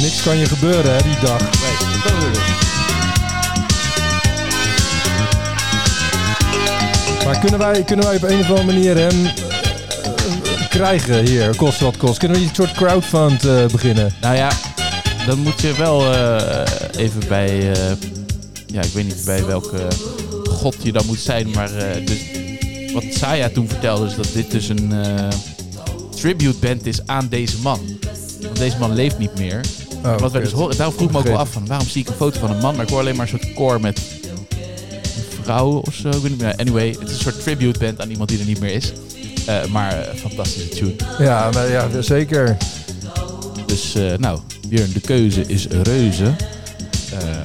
Niks 0.00 0.22
kan 0.22 0.36
je 0.36 0.46
gebeuren, 0.46 0.92
hè, 0.96 1.02
die 1.02 1.18
dag. 1.20 1.38
Nee, 1.40 2.02
dat 2.02 2.12
ik. 2.36 2.56
Maar 7.24 7.38
kunnen 7.38 7.58
wij, 7.58 7.82
kunnen 7.82 8.06
wij 8.06 8.16
op 8.16 8.22
een 8.22 8.38
of 8.40 8.48
andere 8.48 8.64
manier 8.64 8.96
hem 8.96 9.26
eh, 9.26 10.68
krijgen 10.68 11.26
hier, 11.26 11.56
kost 11.56 11.80
wat 11.80 11.96
kost? 11.96 12.18
Kunnen 12.18 12.38
we 12.38 12.44
een 12.44 12.50
soort 12.54 12.72
crowdfund 12.72 13.44
eh, 13.44 13.66
beginnen? 13.66 14.14
Nou 14.20 14.36
ja, 14.36 14.50
dan 15.26 15.38
moet 15.38 15.60
je 15.60 15.72
wel 15.76 16.14
even 16.96 17.22
bij 17.28 17.72
ja, 18.72 18.82
ik 18.82 18.92
weet 18.92 19.04
niet 19.04 19.22
bij 19.24 19.44
welke 19.44 19.88
god 20.48 20.76
je 20.82 20.92
dan 20.92 21.06
moet 21.06 21.18
zijn, 21.18 21.50
maar 21.50 21.74
eh, 21.74 22.06
dus, 22.06 22.18
wat 22.92 23.04
Saya 23.10 23.48
toen 23.48 23.68
vertelde 23.68 24.06
is 24.06 24.16
dat 24.16 24.30
dit 24.32 24.50
dus 24.50 24.68
een 24.68 24.92
eh, 24.92 25.28
tribute 26.10 26.58
band 26.58 26.86
is 26.86 27.06
aan 27.06 27.28
deze 27.28 27.56
man. 27.62 27.80
Want 28.42 28.56
deze 28.56 28.78
man 28.78 28.94
leeft 28.94 29.18
niet 29.18 29.38
meer. 29.38 29.60
Oh, 30.04 30.18
wat 30.18 30.32
wij 30.32 30.40
dus 30.40 30.52
horen, 30.52 30.76
daarom 30.76 30.94
vroeg 30.94 31.08
ik 31.08 31.12
me 31.14 31.18
ook 31.18 31.26
wel 31.26 31.38
af 31.38 31.52
van 31.52 31.66
waarom 31.66 31.88
zie 31.88 32.02
ik 32.02 32.08
een 32.08 32.14
foto 32.14 32.38
van 32.40 32.50
een 32.50 32.60
man, 32.60 32.74
maar 32.74 32.84
ik 32.84 32.90
hoor 32.90 33.00
alleen 33.00 33.16
maar 33.16 33.32
een 33.32 33.38
soort 33.40 33.54
koor 33.54 33.80
met 33.80 33.98
een 33.98 35.42
vrouw 35.42 35.68
of 35.68 35.94
zo. 35.94 36.08
Ik 36.08 36.14
weet 36.14 36.30
niet 36.30 36.40
meer. 36.40 36.56
Anyway, 36.56 36.88
het 36.88 37.08
is 37.08 37.10
een 37.10 37.20
soort 37.20 37.42
tribute 37.42 37.78
band 37.78 38.00
aan 38.00 38.10
iemand 38.10 38.28
die 38.28 38.38
er 38.38 38.44
niet 38.44 38.60
meer 38.60 38.72
is. 38.72 38.92
Eh, 39.46 39.64
maar 39.66 40.12
fantastische 40.16 40.68
tune. 40.68 40.94
Ja, 41.18 41.50
nou, 41.50 41.70
ja, 41.70 42.02
zeker. 42.02 42.56
Dus 43.66 43.94
nou, 44.18 44.40
Björn, 44.68 44.92
de 44.92 45.00
keuze 45.00 45.46
is 45.46 45.66
reuze. 45.66 46.34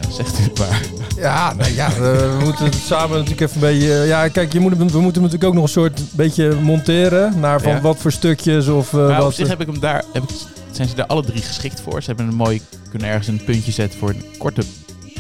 Zegt 0.10 0.40
u 0.40 0.44
het 0.44 0.60
maar. 0.60 0.82
Ja, 1.16 1.54
nou 1.54 1.74
ja, 1.74 1.90
we 2.00 2.38
moeten 2.44 2.66
het 2.66 2.76
samen 2.76 3.10
natuurlijk 3.18 3.42
even 3.42 3.56
een 3.56 3.60
beetje... 3.74 3.88
Ja, 3.94 4.28
kijk, 4.28 4.54
je 4.54 4.60
moet, 4.60 4.78
we 4.78 5.00
moeten 5.00 5.22
natuurlijk 5.22 5.44
ook 5.44 5.54
nog 5.54 5.64
een 5.64 5.70
soort 5.70 6.02
beetje 6.12 6.56
monteren. 6.62 7.40
Naar 7.40 7.62
van 7.62 7.72
Ja. 7.72 7.82
wat 7.82 7.98
voor 7.98 8.12
stukjes 8.12 8.68
of 8.68 8.94
eh, 8.94 9.08
Maar 9.08 9.18
op 9.18 9.24
wat... 9.24 9.34
zich 9.34 9.48
heb 9.48 9.62
ik 9.62 9.68
hem 9.68 9.80
daar, 9.80 10.04
heb 10.14 10.24
ik, 10.24 10.30
zijn 10.72 10.88
ze 10.88 10.96
daar 10.96 11.06
alle 11.06 11.24
drie 11.24 11.42
geschikt 11.42 11.82
voor. 11.82 12.02
Ze 12.02 12.08
hebben 12.08 12.28
een 12.28 12.36
mooi, 12.36 12.62
kunnen 12.90 13.08
ergens 13.08 13.28
een 13.28 13.44
puntje 13.46 13.72
zetten 13.72 14.00
voor 14.00 14.10
een 14.10 14.26
korte 14.38 14.62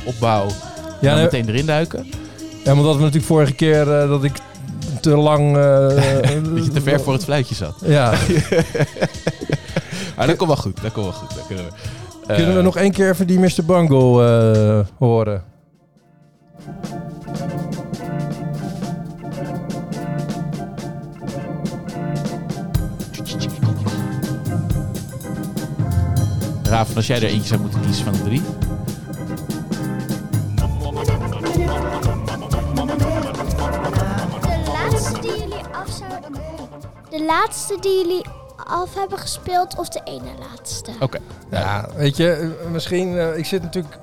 opbouw. 0.03 0.45
En 0.45 0.51
ja, 1.01 1.07
dan 1.07 1.13
nee, 1.15 1.23
meteen 1.23 1.49
erin 1.49 1.65
duiken. 1.65 2.05
ja, 2.63 2.73
omdat 2.73 2.93
we 2.95 2.99
natuurlijk 3.01 3.27
vorige 3.27 3.53
keer 3.53 3.99
eh, 4.01 4.07
dat 4.09 4.23
ik 4.23 4.37
te 5.01 5.09
lang... 5.17 5.57
eh, 5.57 5.63
Dat 6.55 6.65
je 6.65 6.71
te 6.73 6.81
ver 6.81 7.01
voor 7.01 7.13
het 7.13 7.23
fluitje 7.23 7.55
zat. 7.55 7.75
Ja. 7.85 8.13
Maar 10.17 10.27
dat 10.27 10.35
komt 10.37 10.49
wel 10.49 10.57
goed. 10.61 10.81
Dat 10.81 10.91
komt 10.91 11.05
wel 11.05 11.13
goed. 11.15 11.29
Dat 11.35 11.47
kunnen 11.47 11.65
we. 11.65 11.71
Eh, 12.27 12.35
Kunnen 12.35 12.55
we 12.55 12.61
nog 12.61 12.77
één 12.77 12.91
keer 12.91 13.09
even 13.09 13.27
die 13.27 13.39
Mr. 13.39 13.65
Bungle 13.65 14.25
eh, 14.25 14.79
horen? 14.97 15.43
Raven, 26.73 26.95
als 26.95 27.07
jij 27.07 27.17
er 27.17 27.23
eentje 27.23 27.47
zou 27.47 27.61
moeten 27.61 27.81
kiezen 27.81 28.03
van 28.03 28.13
de 28.13 28.23
drie. 28.23 28.41
De 34.41 34.63
laatste 34.67 35.19
die 35.21 35.31
jullie 35.31 35.63
af 35.73 35.89
zouden... 35.89 36.41
De 37.09 37.23
laatste 37.25 37.77
die 37.79 37.97
jullie 37.97 38.25
af 38.55 38.95
hebben 38.95 39.17
gespeeld 39.17 39.77
of 39.77 39.89
de 39.89 40.01
ene 40.03 40.31
laatste? 40.39 40.91
Oké. 40.99 41.19
Ja, 41.51 41.87
weet 41.95 42.17
je, 42.17 42.31
eh, 42.31 42.71
misschien... 42.71 43.17
eh, 43.17 43.37
ik 43.37 43.45
zit 43.45 43.61
natuurlijk... 43.61 43.97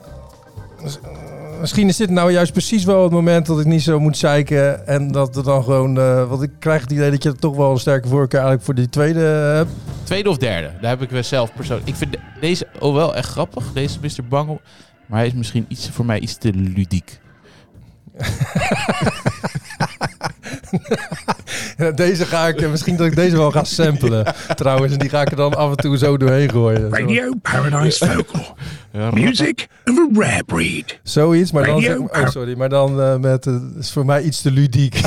mis- 1.60 1.68
Misschien 1.70 1.88
is 1.88 1.96
dit 1.96 2.10
nou 2.10 2.32
juist 2.32 2.52
precies 2.52 2.84
wel 2.84 3.02
het 3.02 3.12
moment 3.12 3.46
dat 3.46 3.60
ik 3.60 3.66
niet 3.66 3.82
zo 3.82 4.00
moet 4.00 4.16
zeiken. 4.16 4.86
En 4.86 5.12
dat 5.12 5.36
er 5.36 5.44
dan 5.44 5.64
gewoon... 5.64 5.98
eh, 5.98 6.28
want 6.28 6.42
ik 6.42 6.50
krijg 6.58 6.80
het 6.80 6.90
idee 6.92 7.10
dat 7.10 7.22
je 7.22 7.32
toch 7.32 7.56
wel 7.56 7.70
een 7.70 7.78
sterke 7.78 8.08
voorkeur 8.08 8.40
eigenlijk 8.40 8.64
voor 8.64 8.74
die 8.74 8.88
tweede 8.88 9.20
hebt. 9.20 9.70
Tweede 10.02 10.28
of 10.28 10.36
derde. 10.36 10.70
Daar 10.80 10.90
heb 10.90 11.02
ik 11.02 11.10
wel 11.10 11.22
zelf 11.22 11.52
persoonlijk. 11.54 11.88
Ik 11.88 11.94
vind 11.96 12.12
de- 12.12 12.18
deze 12.40 12.66
oh, 12.78 12.94
wel 12.94 13.16
echt 13.16 13.28
grappig. 13.30 13.64
Deze 13.72 13.98
Mr. 14.02 14.24
Bangle. 14.28 14.60
Maar 15.06 15.18
hij 15.18 15.28
is 15.28 15.34
misschien 15.34 15.64
iets, 15.68 15.88
voor 15.92 16.04
mij 16.04 16.18
iets 16.18 16.36
te 16.36 16.52
ludiek. 16.54 17.20
Deze 21.94 22.26
ga 22.26 22.48
ik... 22.48 22.70
Misschien 22.70 22.96
dat 22.96 23.06
ik 23.06 23.14
deze 23.16 23.36
wel 23.36 23.50
ga 23.50 23.64
samplen. 23.64 24.34
trouwens, 24.54 24.92
en 24.92 24.98
die 24.98 25.08
ga 25.08 25.20
ik 25.20 25.30
er 25.30 25.36
dan 25.36 25.54
af 25.56 25.70
en 25.70 25.76
toe 25.76 25.98
zo 25.98 26.16
doorheen 26.16 26.50
gooien. 26.50 26.90
Radio 26.90 27.32
Paradise 27.42 28.06
Folklore. 28.06 28.46
Music 29.12 29.68
of 29.84 29.98
a 29.98 30.20
rare 30.20 30.44
breed. 30.44 31.00
Zoiets, 31.02 31.52
maar 31.52 31.64
dan... 31.64 31.82
Radio 31.82 32.08
oh, 32.12 32.28
sorry, 32.28 32.56
maar 32.56 32.68
dan 32.68 33.00
eh, 33.00 33.16
met... 33.16 33.46
eh, 33.46 33.54
is 33.78 33.92
voor 33.92 34.04
mij 34.04 34.22
iets 34.22 34.42
te 34.42 34.50
ludiek. 34.50 35.00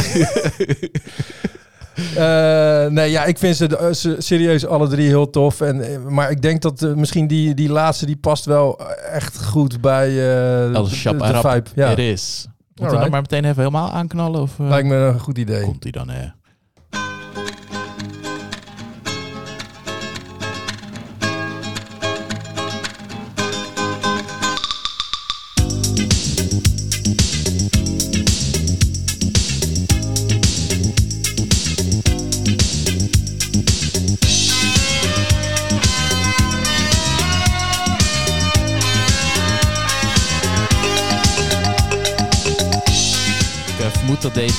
Eh, 2.15 2.85
nee, 2.85 3.11
ja, 3.11 3.23
ik 3.25 3.37
vind 3.37 3.55
ze, 3.55 3.89
ze 3.95 4.15
serieus 4.17 4.65
alle 4.65 4.87
drie 4.87 5.07
heel 5.07 5.29
tof. 5.29 5.61
En, 5.61 6.01
maar 6.13 6.31
ik 6.31 6.41
denk 6.41 6.61
dat 6.61 6.81
misschien 6.95 7.27
die, 7.27 7.53
die 7.53 7.69
laatste, 7.69 8.05
die 8.05 8.15
past 8.15 8.45
wel 8.45 8.79
echt 9.11 9.43
goed 9.43 9.81
bij 9.81 10.09
eh 10.09 10.75
Alles 10.75 11.03
de, 11.03 11.39
vibe. 11.43 11.63
Ja, 11.75 11.89
Het 11.89 11.99
is. 11.99 12.47
Moet 12.75 12.91
we 12.91 12.97
dan 12.97 13.09
maar 13.09 13.21
meteen 13.21 13.43
even 13.43 13.57
helemaal 13.57 13.91
aanknallen? 13.91 14.41
Of, 14.41 14.59
eh, 14.59 14.67
lijkt 14.67 14.87
me 14.87 14.95
een 14.95 15.19
goed 15.19 15.37
idee. 15.37 15.63
Komt 15.63 15.83
hij 15.83 15.91
dan, 15.91 16.09
hè? 16.09 16.27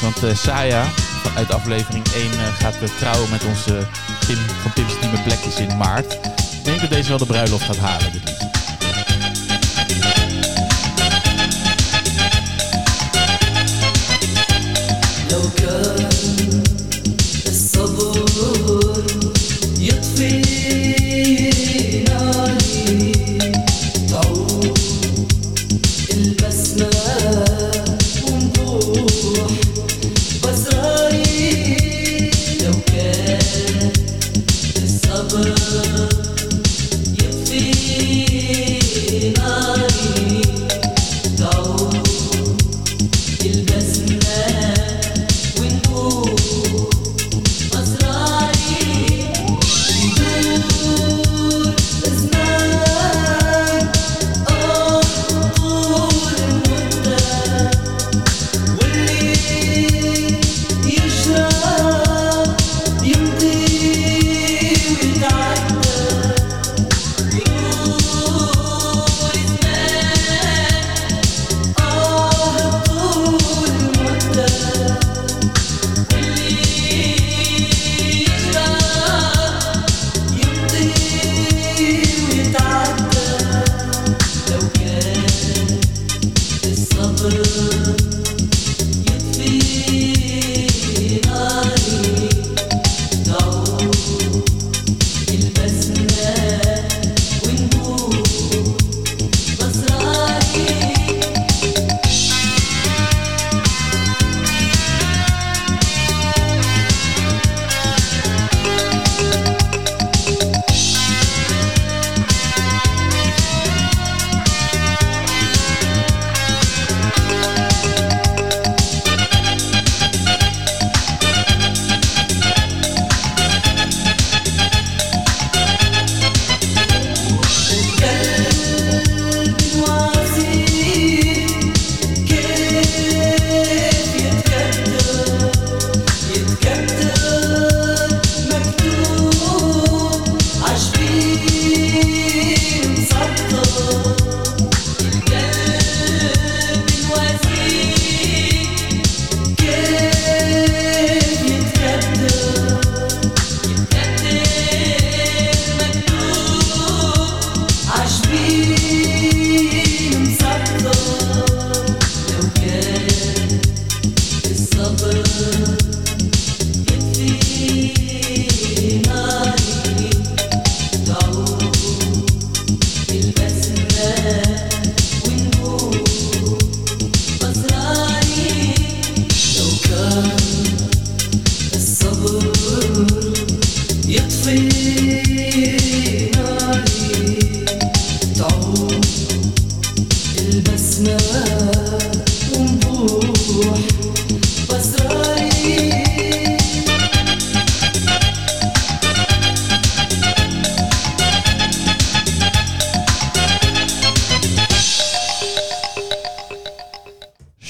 Want 0.05 0.23
eh, 0.23 0.35
Saya 0.35 0.85
uit 1.37 1.53
aflevering 1.53 2.05
1 2.15 2.33
eh, 2.33 2.39
gaat 2.59 2.75
trouwen 2.99 3.31
met 3.31 3.45
onze 3.45 3.87
Pim 4.27 4.39
van 4.63 4.73
Pim's 4.73 4.99
Team 5.01 5.23
Plekjes 5.23 5.57
in 5.57 5.77
maart. 5.77 6.13
Ik 6.13 6.65
denk 6.65 6.81
dat 6.81 6.91
deze 6.91 7.09
wel 7.09 7.19
de 7.19 7.27
bruiloft 7.27 7.65
gaat 7.65 7.77
halen. 7.77 8.13
dit 8.13 8.45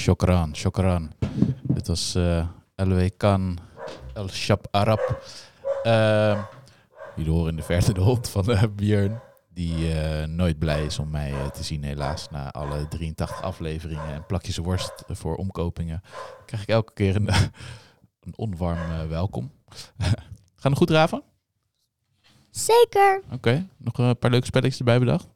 Shokran, 0.05 0.55
shokran. 0.55 1.13
Dit 1.63 1.87
was 1.87 2.15
eh 2.15 2.49
LW 2.77 3.09
Kan, 3.17 3.59
El 4.15 4.29
Shab 4.29 4.67
Arab. 4.71 5.21
Ehm, 5.83 6.41
jullie 7.17 7.33
horen 7.33 7.49
in 7.51 7.57
de 7.57 7.63
verte 7.63 7.93
de 7.93 8.01
hond 8.01 8.29
van 8.29 8.51
eh, 8.51 8.63
Björn. 8.77 9.21
Die 9.49 9.93
eh, 9.93 10.27
nooit 10.27 10.59
blij 10.59 10.85
is 10.85 10.99
om 10.99 11.11
mij 11.11 11.51
te 11.51 11.63
zien 11.63 11.85
helaas. 11.85 12.31
Na 12.31 12.53
alle 12.53 12.89
83 12.89 13.43
afleveringen 13.43 14.15
en 14.15 14.27
plakjes 14.27 14.57
worst 14.57 15.05
voor 15.07 15.37
omkopingen. 15.37 16.03
Krijg 16.47 16.63
ik 16.63 16.69
elke 16.69 16.93
keer 16.93 17.17
een, 17.17 17.29
een 18.21 18.37
onwarm 18.37 19.09
welkom. 19.09 19.53
Gaan 20.61 20.73
we 20.73 20.77
goed 20.77 20.89
draven? 20.89 21.23
Zeker. 22.51 23.23
Oké, 23.33 23.69
nog 23.77 23.99
een 23.99 24.19
paar 24.19 24.31
leuke 24.31 24.47
spelletjes 24.47 24.79
erbij 24.79 24.99
bedacht. 24.99 25.29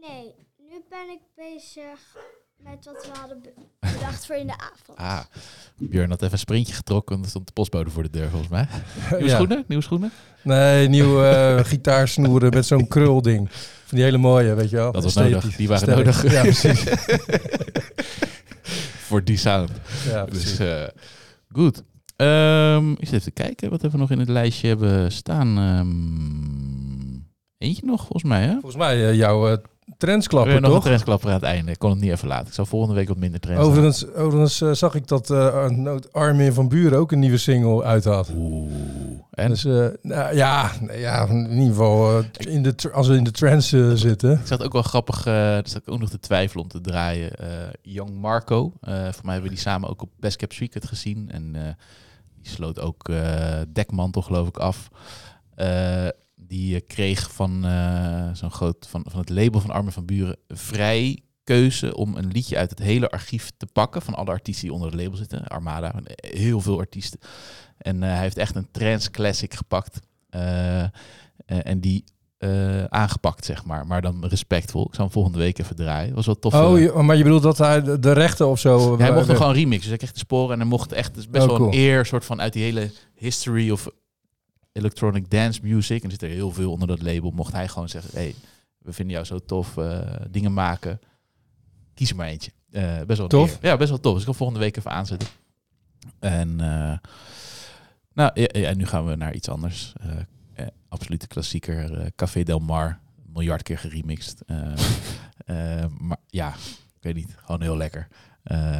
Nee, 0.00 0.34
nu 0.56 0.84
ben 0.88 1.08
ik 1.08 1.20
bezig 1.34 2.16
met 2.58 2.84
wat 2.84 3.06
we 3.12 3.18
hadden 3.20 3.40
be- 3.42 3.52
bedacht 3.80 4.26
voor 4.26 4.36
in 4.36 4.46
de 4.46 4.52
avond. 4.58 4.98
Ah, 4.98 5.20
Björn 5.78 6.10
had 6.10 6.20
even 6.22 6.32
een 6.32 6.38
sprintje 6.38 6.74
getrokken 6.74 7.16
en 7.16 7.22
er 7.22 7.28
stond 7.28 7.46
de 7.46 7.52
postbode 7.52 7.90
voor 7.90 8.02
de 8.02 8.10
deur 8.10 8.28
volgens 8.28 8.50
mij. 8.50 8.66
Nieuwe 9.10 9.24
Ja. 9.24 9.34
schoenen? 9.34 9.64
Nieuwe 9.68 9.82
schoenen? 9.84 10.10
Nee, 10.42 10.88
nieuwe 10.88 11.26
eh, 11.26 11.64
gitaarsnoeren 11.64 12.50
met 12.54 12.66
zo'n 12.66 12.88
krulding. 12.88 13.48
Van 13.84 13.96
die 13.96 14.02
hele 14.06 14.18
mooie, 14.18 14.54
weet 14.54 14.70
je 14.70 14.76
wel. 14.76 14.92
Dat 14.92 15.02
was 15.02 15.16
Esthetisch. 15.16 15.42
nodig. 15.42 15.56
Die 15.56 15.68
waren 15.68 15.82
Sterk. 15.82 15.96
nodig. 15.96 16.32
Ja, 16.32 16.42
precies. 16.52 16.84
Voor 19.06 19.24
die 19.24 19.36
sound. 19.36 19.70
Ja, 20.08 20.24
Dus 20.24 20.42
precies. 20.42 20.58
eh, 20.58 20.84
goed. 21.52 21.82
Ehm 22.16 22.88
eens 22.98 23.10
even 23.10 23.32
kijken 23.32 23.70
wat 23.70 23.80
we 23.82 23.98
nog 23.98 24.10
in 24.10 24.18
het 24.18 24.28
lijstje 24.28 24.68
hebben 24.68 25.12
staan. 25.12 25.58
Ehm, 25.58 27.18
eentje 27.58 27.86
nog 27.86 28.00
volgens 28.00 28.22
mij 28.24 28.42
hè? 28.42 28.50
Volgens 28.52 28.76
mij 28.76 29.08
eh, 29.08 29.14
jouw 29.14 29.50
uh, 29.52 29.56
trendsklapper, 29.98 30.52
Weer 30.52 30.60
nog 30.60 30.70
een 30.70 30.76
toch? 30.76 30.84
trendsklapper 30.84 31.28
aan 31.28 31.34
het 31.34 31.42
einde. 31.42 31.70
Ik 31.72 31.78
kon 31.78 31.90
het 31.90 32.00
niet 32.00 32.10
even 32.10 32.28
laten. 32.28 32.46
Ik 32.46 32.52
zal 32.52 32.66
volgende 32.66 32.94
week 32.94 33.08
wat 33.08 33.16
minder 33.16 33.40
trends 33.40 33.62
Overigens, 33.62 34.06
overigens 34.14 34.60
eh, 34.60 34.72
zag 34.72 34.94
ik 34.94 35.08
dat 35.08 35.28
Nood 35.70 36.12
Armin 36.12 36.52
van 36.52 36.68
Buren 36.68 36.98
ook 36.98 37.12
een 37.12 37.18
nieuwe 37.18 37.38
single 37.38 37.82
uit 37.84 38.04
had. 38.04 38.30
Oeh. 38.36 38.70
En 39.36 39.48
Dus 39.48 39.64
eh, 39.64 39.86
nou, 40.02 40.34
ja, 40.36 40.72
ja, 40.92 41.28
in 41.28 41.50
ieder 41.50 41.66
geval 41.66 42.22
in 42.36 42.62
de, 42.62 42.74
als 42.92 43.08
we 43.08 43.16
in 43.16 43.24
de 43.24 43.46
eh, 43.46 43.90
zitten. 43.94 44.32
Ik 44.32 44.46
zat 44.46 44.62
ook 44.62 44.72
wel 44.72 44.82
grappig, 44.82 45.26
uh, 45.26 45.54
zat 45.54 45.76
ik 45.76 45.90
ook 45.90 45.98
nog 45.98 46.10
te 46.10 46.20
twijfelen 46.20 46.62
om 46.64 46.70
te 46.70 46.80
draaien. 46.80 47.32
Young 47.82 48.20
Marco, 48.20 48.72
voor 48.80 49.24
mij 49.24 49.32
hebben 49.32 49.42
we 49.42 49.48
die 49.48 49.58
samen 49.58 49.88
ook 49.88 50.02
op 50.02 50.10
Best 50.20 50.36
Cap 50.36 50.52
Secret 50.52 50.86
gezien. 50.86 51.30
En 51.30 51.52
die 52.42 52.52
sloot 52.52 52.80
ook 52.80 53.10
Dekmantel 53.72 54.22
geloof 54.22 54.48
ik 54.48 54.56
af. 54.56 54.90
Die 56.46 56.74
eh, 56.74 56.80
kreeg 56.86 57.32
van 57.32 57.64
eh, 57.64 58.28
zo'n 58.32 58.50
groot, 58.50 58.86
van, 58.88 59.04
van 59.10 59.20
het 59.20 59.28
label 59.30 59.60
van 59.60 59.70
Armin 59.70 59.92
van 59.92 60.04
Buren 60.04 60.36
vrij 60.48 61.18
keuze 61.44 61.96
om 61.96 62.16
een 62.16 62.26
liedje 62.32 62.56
uit 62.56 62.70
het 62.70 62.78
hele 62.78 63.10
archief 63.10 63.50
te 63.56 63.66
pakken 63.72 64.02
van 64.02 64.14
alle 64.14 64.30
artiesten 64.30 64.64
die 64.64 64.72
onder 64.74 64.90
het 64.90 65.00
label 65.00 65.16
zitten. 65.16 65.46
Armada, 65.46 65.94
heel 66.16 66.60
veel 66.60 66.78
artiesten. 66.78 67.20
En 67.78 68.02
eh, 68.02 68.08
hij 68.10 68.20
heeft 68.20 68.36
echt 68.38 68.54
een 68.56 68.68
trance 68.70 69.10
classic 69.10 69.54
gepakt. 69.54 69.98
En 71.46 71.80
die 71.80 72.04
aangepakt, 72.88 73.44
zeg 73.44 73.64
maar. 73.64 73.86
Maar 73.86 74.02
dan 74.02 74.26
respectvol. 74.26 74.86
Ik 74.86 74.94
zal 74.94 75.04
hem 75.04 75.12
volgende 75.12 75.38
week 75.38 75.58
even 75.58 75.76
draaien. 75.76 76.14
was 76.14 76.26
wel 76.26 76.38
tof. 76.38 76.54
Oh, 76.54 76.78
je- 76.78 76.92
maar 76.92 77.16
je 77.16 77.22
bedoelt 77.22 77.42
dat 77.42 77.58
hij 77.58 77.98
de, 78.00 78.12
rechten 78.12 78.48
of 78.48 78.58
zo... 78.58 78.90
Ja, 78.98 79.04
hij 79.04 79.12
mocht 79.14 79.26
nog 79.26 79.36
gewoon 79.36 79.52
remixen. 79.52 79.78
Dus 79.80 79.88
hij 79.88 79.96
kreeg 79.96 80.12
de 80.12 80.18
sporen 80.18 80.52
en 80.52 80.58
hij 80.60 80.68
mocht 80.68 80.92
echt... 80.92 81.08
Het 81.08 81.16
is 81.16 81.28
best 81.28 81.42
Oh, 81.44 81.48
wel 81.48 81.58
cool. 81.58 81.68
een 81.72 81.78
eer, 81.78 82.06
soort 82.06 82.24
van 82.24 82.40
uit 82.40 82.52
die 82.52 82.62
hele 82.62 82.90
history 83.14 83.70
of 83.70 83.88
electronic 84.76 85.30
dance 85.30 85.60
music. 85.62 86.02
En 86.02 86.10
zit 86.10 86.22
er 86.22 86.28
heel 86.28 86.50
veel 86.50 86.72
onder 86.72 86.88
dat 86.88 87.02
label. 87.02 87.30
Mocht 87.30 87.52
hij 87.52 87.68
gewoon 87.68 87.88
zeggen, 87.88 88.10
hey, 88.14 88.34
we 88.78 88.92
vinden 88.92 89.14
jou 89.14 89.26
zo 89.26 89.38
tof, 89.38 89.76
eh, 89.76 90.00
dingen 90.30 90.52
maken. 90.52 91.00
Kies 91.94 92.10
er 92.10 92.16
maar 92.16 92.26
eentje. 92.26 92.50
Eh, 92.70 93.02
best 93.06 93.18
wel 93.18 93.28
Tof. 93.28 93.58
Ja, 93.60 93.76
best 93.76 93.88
wel 93.88 94.00
tof. 94.00 94.12
Dus 94.12 94.22
ik 94.22 94.28
ga 94.28 94.34
volgende 94.34 94.60
week 94.62 94.76
even 94.76 94.90
aanzetten. 94.90 95.28
En 96.18 96.60
eh, 96.60 96.98
nou, 98.12 98.46
ja, 98.52 98.74
nu 98.74 98.86
gaan 98.86 99.06
we 99.06 99.16
naar 99.16 99.34
iets 99.34 99.48
anders. 99.48 99.92
Eh, 100.54 100.66
absolute 100.88 101.26
klassieker. 101.26 102.10
Café 102.14 102.42
Del 102.42 102.58
Mar. 102.58 102.98
Miljard 103.32 103.62
keer 103.62 103.78
geremixed. 103.78 104.42
Maar 105.98 106.16
ja, 106.26 106.48
ik 106.96 107.02
weet 107.02 107.14
niet. 107.14 107.34
Gewoon 107.44 107.62
heel 107.62 107.76
lekker. 107.76 108.08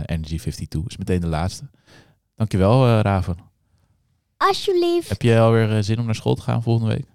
Energy 0.04 0.36
52 0.36 0.86
is 0.86 0.96
meteen 0.96 1.20
de 1.20 1.26
laatste. 1.26 1.70
Dankjewel, 2.34 3.00
Raven. 3.00 3.36
Alsjeblieft. 4.36 5.08
Heb 5.08 5.22
je 5.22 5.38
alweer 5.38 5.76
eh, 5.76 5.82
zin 5.82 5.98
om 5.98 6.04
naar 6.04 6.14
school 6.14 6.34
te 6.34 6.42
gaan 6.42 6.62
volgende 6.62 6.94
week? 6.94 7.06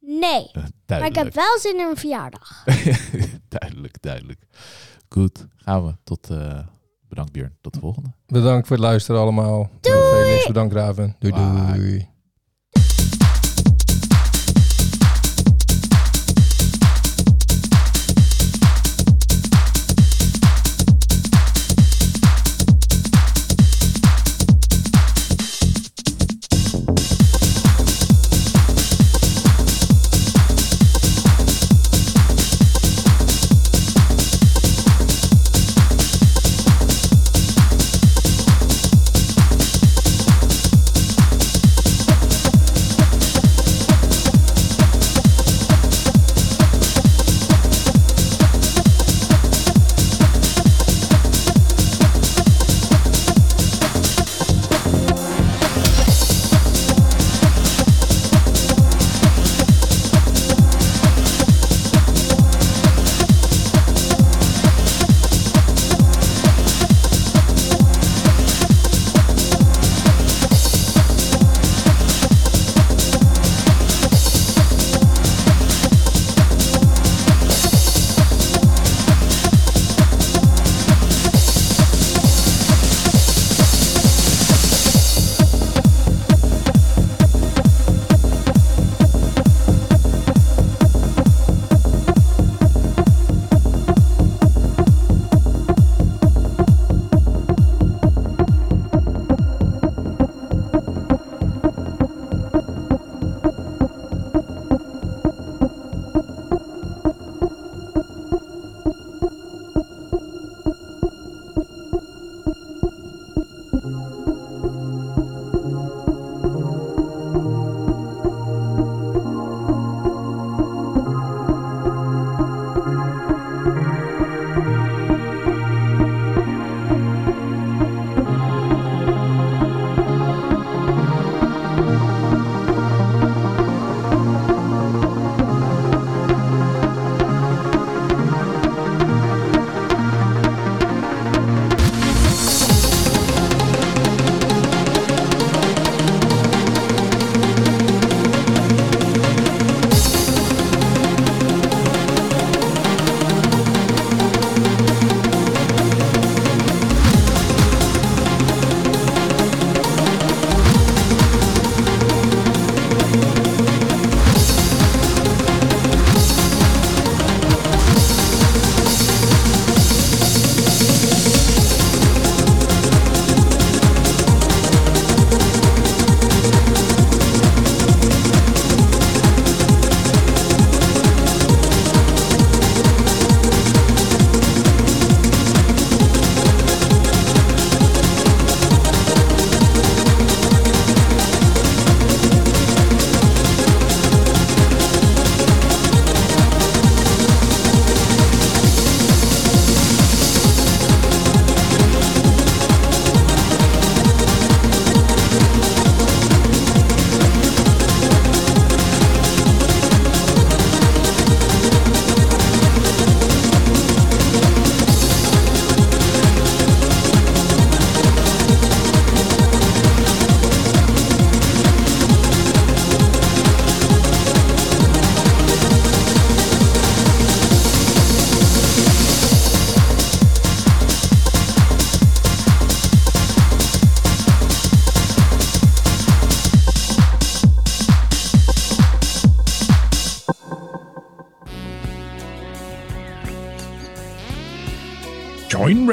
Nee. 0.00 0.48
Eh, 0.52 0.54
Maar 0.54 0.64
ik 0.64 0.72
duidelijk. 0.86 1.16
heb 1.24 1.34
wel 1.34 1.58
zin 1.60 1.78
in 1.78 1.86
een 1.88 1.96
verjaardag. 1.96 2.64
duidelijk, 3.58 3.96
duidelijk. 4.02 4.40
Goed, 5.08 5.46
gaan 5.56 5.86
we. 5.86 5.94
Tot, 6.04 6.30
eh, 6.30 6.58
bedankt 7.08 7.32
Björn. 7.32 7.56
Tot 7.60 7.74
de 7.74 7.80
volgende. 7.80 8.12
Bedankt 8.26 8.66
voor 8.66 8.76
het 8.76 8.84
luisteren 8.84 9.20
allemaal. 9.20 9.70
Doei! 9.80 9.96
Felix, 10.24 10.46
bedankt 10.46 10.74
Raven. 10.74 11.16
Doei 11.18 11.32
Bye. 11.32 11.72
doei. 11.74 12.08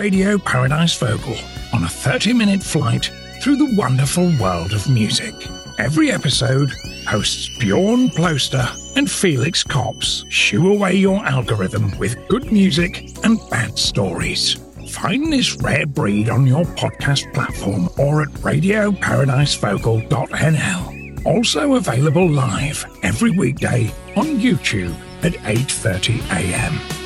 Radio 0.02 0.38
Paradise 0.40 0.98
Vocal 0.98 1.38
on 1.74 1.84
a 1.84 1.88
30 1.88 2.34
minute 2.34 2.64
flight 2.64 3.12
through 3.40 3.58
the 3.58 3.76
wonderful 3.78 4.34
world 4.42 4.74
of 4.74 4.90
music. 4.90 5.36
Every 5.78 6.12
episode, 6.12 6.72
hosts 7.08 7.56
Bjorn 7.60 8.10
Ploster 8.10 8.68
and 8.96 9.12
Felix 9.12 9.64
Kops 9.64 10.26
shoo 10.28 10.74
away 10.74 10.96
your 10.96 11.24
algorithm 11.24 11.96
with 12.00 12.18
good 12.30 12.52
music 12.52 13.12
and 13.24 13.40
bad 13.52 13.78
stories. 13.78 14.56
Find 14.90 15.32
this 15.32 15.56
rare 15.62 15.86
breed 15.86 16.32
on 16.32 16.48
your 16.48 16.66
podcast 16.66 17.32
platform 17.36 17.88
or 18.00 18.24
at 18.24 18.30
radioparadisevocal.nl. 18.30 21.26
Also 21.28 21.76
available 21.76 22.28
live 22.28 22.84
every 23.04 23.38
weekday 23.38 23.94
on 24.16 24.40
YouTube 24.40 24.96
at 25.24 25.34
8:30 25.34 26.22
a.m. 26.32 27.01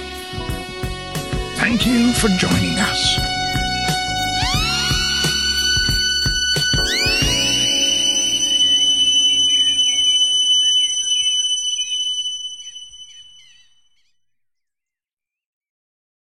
Thank 1.66 1.88
you 1.88 2.14
for 2.14 2.28
joining 2.28 2.78
us. 2.78 3.35